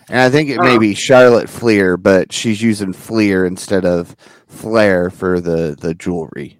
[0.10, 0.80] And I think it may Uh.
[0.80, 4.16] be Charlotte Fliehr, but she's using Fliehr instead of
[4.48, 6.58] Flair for the, the jewelry.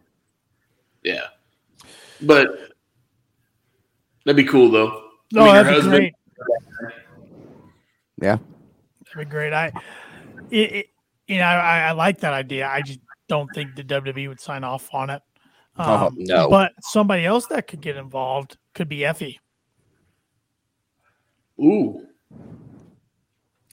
[1.04, 1.28] yeah,
[2.22, 2.48] but
[4.26, 5.04] that'd be cool though.
[5.34, 6.14] No, I mean, that'd be great.
[8.22, 8.38] Yeah.
[9.06, 9.54] That'd be great.
[9.54, 9.72] I,
[10.52, 10.86] it, it,
[11.28, 12.68] you know, I, I like that idea.
[12.68, 15.22] I just don't think the WWE would sign off on it.
[15.78, 16.50] Oh, Um, no.
[16.50, 19.38] But somebody else that could get involved could be Effy
[21.60, 22.06] Ooh,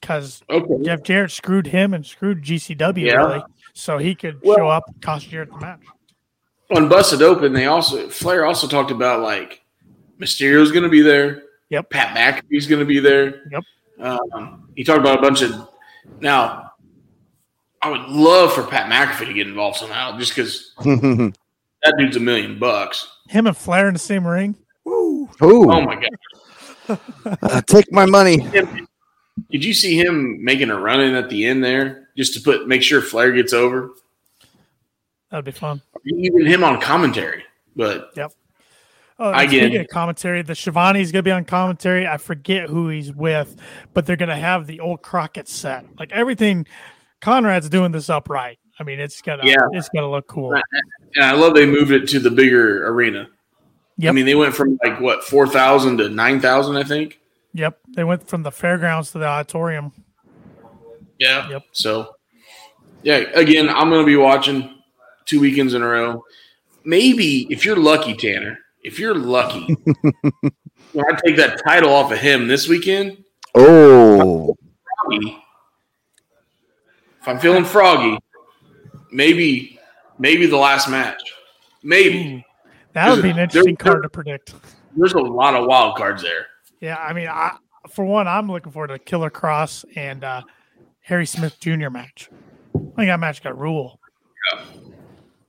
[0.01, 0.83] because okay.
[0.83, 3.13] Jeff Jarrett screwed him and screwed GCW Yeah.
[3.15, 3.43] really,
[3.73, 5.81] so he could Well- show up and cost Jarrett the match.
[6.75, 9.63] On Busted Open, they also Flair also talked about like
[10.19, 11.43] Mysterio's going to be there.
[11.69, 11.89] Yep.
[11.89, 13.43] Pat McAfee's going to be there.
[13.51, 13.63] Yep.
[13.99, 15.69] Um, he talked about a bunch of.
[16.21, 16.71] Now,
[17.81, 22.19] I would love for Pat McAfee to get involved somehow, just because that dude's a
[22.19, 23.07] million bucks.
[23.29, 24.55] Him and Flair in the same ring.
[24.85, 25.29] Woo!
[25.41, 26.05] Oh my god!
[26.89, 28.37] Uh, take my money.
[29.51, 32.67] Did you see him making a run in at the end there, just to put
[32.67, 33.91] make sure Flair gets over?
[35.29, 35.81] That'd be fun.
[36.05, 37.43] Even him on commentary,
[37.75, 38.31] but yep.
[39.17, 39.89] Oh, I get speaking it.
[39.89, 42.05] commentary, the Schiavone's gonna be on commentary.
[42.05, 43.55] I forget who he's with,
[43.93, 45.85] but they're gonna have the old Crockett set.
[45.97, 46.65] Like everything,
[47.21, 48.59] Conrad's doing this upright.
[48.79, 49.55] I mean, it's gonna Yeah.
[49.71, 50.53] it's gonna look cool.
[51.15, 53.29] And I love they moved it to the bigger arena.
[54.03, 57.19] I mean, they went from like what four thousand to nine thousand, I think.
[57.53, 59.93] Yep, they went from the fairgrounds to the auditorium.
[61.17, 61.49] Yeah.
[61.49, 61.63] Yep.
[61.71, 62.15] So,
[63.03, 64.81] yeah, again, I'm going to be watching
[65.25, 66.23] two weekends in a row.
[66.83, 69.77] Maybe if you're lucky, Tanner, if you're lucky,
[70.91, 73.23] when I take that title off of him this weekend,
[73.57, 74.53] Oh,
[75.01, 75.37] froggy,
[77.21, 78.19] if I'm feeling froggy,
[79.11, 79.79] maybe,
[80.19, 81.21] maybe the last match.
[81.81, 82.33] Maybe.
[82.33, 82.39] Hmm.
[82.95, 84.55] That would be an interesting there- card to predict.
[84.97, 86.47] There's a lot of wild cards there.
[86.79, 87.57] Yeah, I mean, I,
[87.89, 90.41] for one, I'm looking forward to Killer Kross and uh,
[91.01, 91.89] Harry Smith Jr.
[91.89, 92.29] match.
[92.73, 93.99] I think that match got rule.
[94.53, 94.61] Yeah.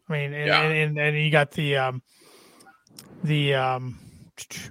[0.08, 0.60] I mean, and, Yeah.
[0.62, 2.02] and, and, and you got the um,
[3.22, 3.98] the um,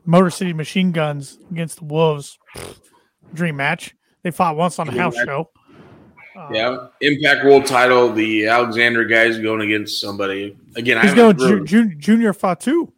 [0.05, 2.37] Motor City Machine Guns against the Wolves
[3.33, 3.95] dream match.
[4.23, 5.25] They fought once on a house match.
[5.25, 5.49] show.
[6.51, 6.87] Yeah.
[7.01, 10.57] Impact World title, the Alexander guys going against somebody.
[10.75, 12.91] Again, he's haven't going ju- ju- Junior Fatu.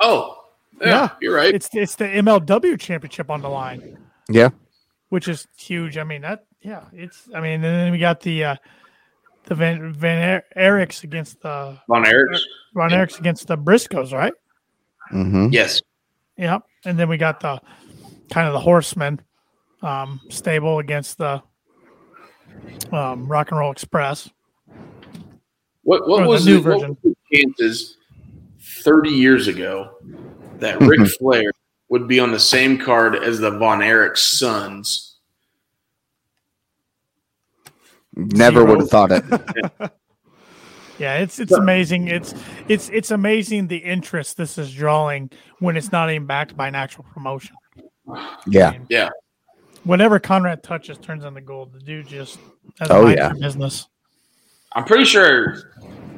[0.00, 0.36] Oh,
[0.80, 1.08] yeah, Yeah.
[1.20, 1.54] you're right.
[1.54, 3.98] It's it's the MLW championship on the line.
[4.28, 4.50] yeah.
[5.10, 5.98] which is huge.
[5.98, 8.56] I mean that yeah, it's I mean and then we got the uh
[9.44, 12.40] the Van Van Erics against the Von Erichs.
[12.74, 13.04] Ron Yeah.
[13.04, 14.32] Erics against the Briscoes, right?
[15.12, 15.48] Mm-hmm.
[15.50, 15.82] Yes.
[16.36, 16.58] Yeah.
[16.84, 17.60] And then we got the
[18.30, 19.20] kind of the horsemen
[19.82, 21.42] um stable against the
[22.92, 24.30] um Rock and Roll Express.
[25.82, 26.98] What Or what the was new the, what version.
[27.02, 27.96] was the chances
[28.82, 29.90] thirty years ago
[30.58, 31.50] that Ric Flair
[31.88, 35.16] would be on the same card as the Von Erich sons?
[38.14, 38.70] Never Zero.
[38.70, 39.92] would have thought it.
[40.98, 42.08] Yeah, it's it's amazing.
[42.08, 42.34] It's
[42.68, 46.74] it's it's amazing the interest this is drawing when it's not even backed by an
[46.74, 47.56] actual promotion.
[48.46, 48.74] Yeah.
[48.90, 49.08] Yeah.
[49.84, 51.72] Whenever Conrad touches turns into gold.
[51.72, 52.38] The dude just
[52.78, 53.32] has Oh, mind yeah.
[53.32, 53.88] business.
[54.72, 55.56] I'm pretty sure.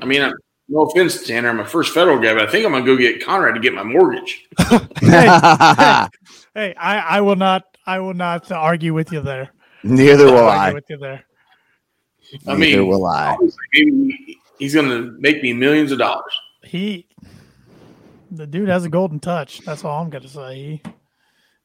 [0.00, 0.32] I mean, uh,
[0.68, 1.48] no offense, Tanner.
[1.48, 3.72] I'm a first federal guy, but I think I'm gonna go get Conrad to get
[3.74, 4.46] my mortgage.
[6.54, 9.50] Hey, I, I will not I will not argue with you there.
[9.84, 10.72] Neither will argue I.
[10.74, 11.24] with you there.
[12.46, 13.36] I Neither mean, will I.
[14.58, 16.32] He's going to make me millions of dollars.
[16.62, 17.08] He,
[18.30, 19.60] the dude has a golden touch.
[19.64, 20.54] That's all I'm gonna say.
[20.54, 20.82] He,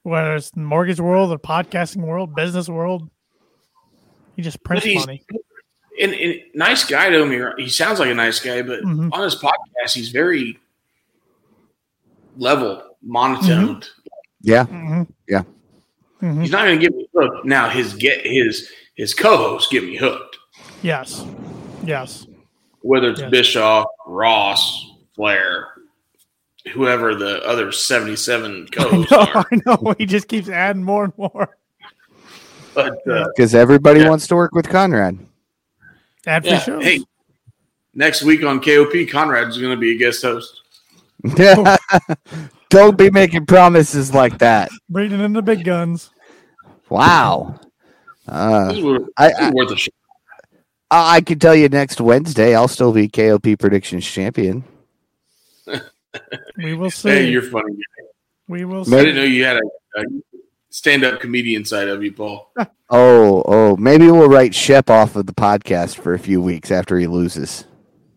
[0.08, 3.10] whether it's the mortgage world, the podcasting world, business world,
[4.36, 5.22] he just prints he's- money.
[6.00, 7.42] And, and nice guy to me.
[7.58, 9.10] He sounds like a nice guy, but Mhm.
[9.12, 10.60] on his podcast, he's very
[12.38, 13.90] level, monotoned.
[14.42, 14.66] Yeah.
[14.66, 15.42] hmm Yeah.
[16.20, 17.46] hmm He's not going to get me hooked.
[17.46, 20.38] Now his get his his co-hosts get me hooked.
[20.84, 21.26] Yes.
[21.84, 22.28] Yes.
[22.82, 23.32] Whether it's Yes.
[23.32, 25.70] Bischoff, Ross, Flair,
[26.73, 29.45] whoever the other seventy-seven co-hosts No, are.
[29.52, 29.95] I know.
[29.98, 31.57] He just keeps adding more and more.
[32.73, 34.10] But uh, Because everybody Yeah.
[34.10, 35.18] wants to work with Conrad.
[36.26, 36.84] Ad free yeah, shows.
[36.84, 36.99] hey,
[37.94, 40.61] next week on KOP, Conrad is going to be a guest host.
[42.69, 44.69] Don't be making promises like that.
[44.89, 46.11] Bringing in the big guns.
[46.89, 47.60] Wow.
[48.27, 49.94] Uh, This is worth, I, I worth a shot.
[50.91, 54.64] I can tell you next Wednesday I'll still be KOP predictions champion.
[56.57, 57.10] We will see.
[57.10, 57.77] Hey, you're funny.
[58.48, 60.03] we will say I didn't know you had a, a
[60.69, 62.52] stand-up comedian side of you, Paul.
[62.89, 66.98] Oh, oh, maybe we'll write Shep off of the podcast for a few weeks after
[66.98, 67.65] he loses.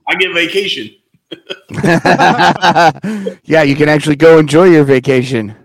[0.06, 0.94] I get vacation.
[3.44, 5.56] yeah, you can actually go enjoy your vacation.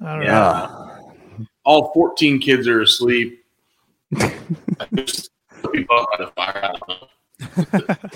[0.00, 0.26] All right.
[0.26, 0.42] Yeah.
[0.42, 0.98] Ah.
[1.64, 3.44] All 14 kids are asleep.
[4.94, 5.30] Just
[5.72, 6.64] people up by the fire.
[6.64, 6.72] I
[7.68, 8.06] don't know.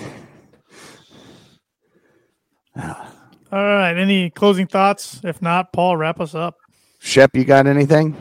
[3.51, 3.97] All right.
[3.97, 5.21] Any closing thoughts?
[5.23, 6.57] If not, Paul, wrap us up.
[6.99, 8.15] Shep, you got anything?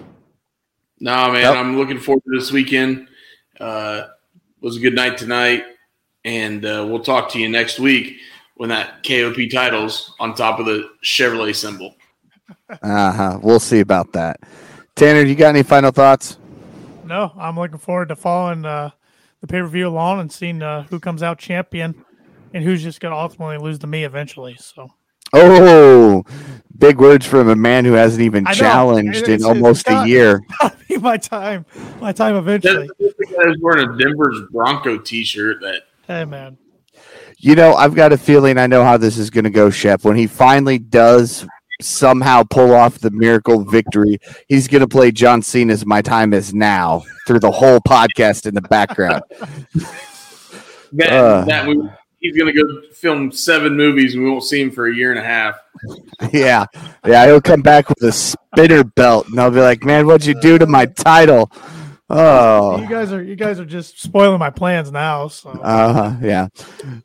[1.00, 1.56] No, man, Yep.
[1.56, 3.08] I'm looking forward to this weekend.
[3.58, 4.04] Uh,
[4.60, 5.64] was a good night tonight,
[6.24, 8.18] and uh, we'll talk to you next week
[8.56, 11.94] when that KOP title's on top of the Chevrolet symbol.
[12.82, 13.38] Uh huh.
[13.42, 14.40] We'll see about that.
[14.96, 16.36] Tanner, you got any final thoughts?
[17.06, 18.90] No, I'm looking forward to following uh,
[19.40, 22.04] the pay per view along and seeing uh, who comes out champion
[22.54, 24.56] and who's just going to ultimately lose to me eventually.
[24.58, 24.88] So
[25.32, 26.24] Oh,
[26.78, 30.40] big words from a man who hasn't even challenged It's- in almost a it's- year.
[31.00, 31.64] my time,
[32.00, 32.88] my time eventually.
[32.98, 35.60] the wearing a Denver's Bronco T-shirt.
[35.60, 36.58] That Hey, man.
[37.38, 40.04] You know, I've got a feeling I know how this is going to go, Shep.
[40.04, 41.46] When he finally does
[41.80, 44.18] somehow pull off the miracle victory,
[44.48, 48.54] he's going to play John Cena's "My Time Is Now" through the whole podcast in
[48.54, 49.22] the background.
[50.92, 51.44] that, Uh.
[51.46, 51.88] that we,
[52.20, 55.10] he's going to go film seven movies, and we won't see him for a year
[55.10, 55.56] and a half.
[56.32, 56.66] yeah,
[57.06, 57.26] yeah.
[57.26, 60.58] He'll come back with a spinner belt, and I'll be like, "Man, what'd you do
[60.58, 61.50] to my title?"
[62.12, 65.28] Oh, You guys are you guys are just spoiling my plans now.
[65.28, 66.48] So Uh, huh, yeah.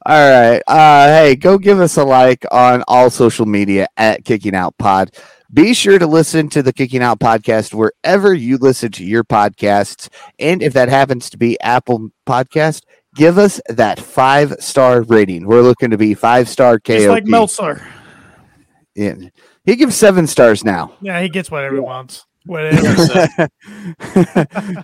[0.04, 0.62] All right.
[0.68, 5.16] Uh, hey, go give us a like on all social media at Kicking Out Pod.
[5.54, 10.10] Be sure to listen to the Kicking Out podcast wherever you listen to your podcasts.
[10.40, 12.82] And if that happens to be Apple Podcast,
[13.16, 15.48] give us that five star rating.
[15.48, 16.98] We're looking to be five star KOP.
[16.98, 17.86] just like Meltzer.
[18.94, 19.16] Yeah.
[19.64, 20.94] He gives seven stars now.
[21.02, 22.26] Yeah, he gets whatever he wants.
[22.46, 23.50] Whatever.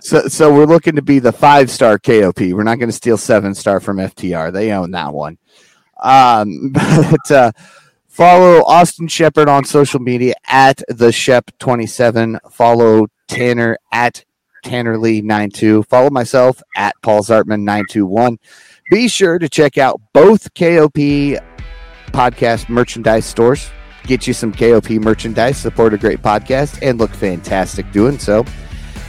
[0.02, 2.40] so, so we're looking to be the five star KOP.
[2.40, 4.52] We're not going to steal seven star from FTR.
[4.52, 5.38] They own that one.
[6.02, 7.52] Um, but uh,
[8.08, 12.40] follow Austin Shepard on social media at the Shep twenty seven.
[12.50, 14.24] Follow Tanner at
[14.62, 15.82] Tanner Lee 92.
[15.84, 18.38] Follow myself at Paul Zartman 921.
[18.90, 20.94] Be sure to check out both KOP
[22.12, 23.70] podcast merchandise stores.
[24.04, 28.44] Get you some KOP merchandise, support a great podcast, and look fantastic doing so.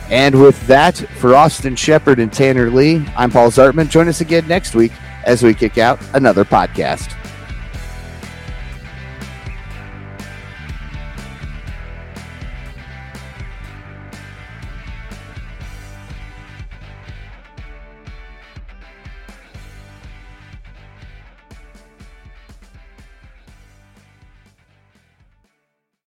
[0.09, 3.89] And with that, for Austin Shepard and Tanner Lee, I'm Paul Zartman.
[3.89, 4.91] Join us again next week
[5.25, 7.17] as we kick out another podcast.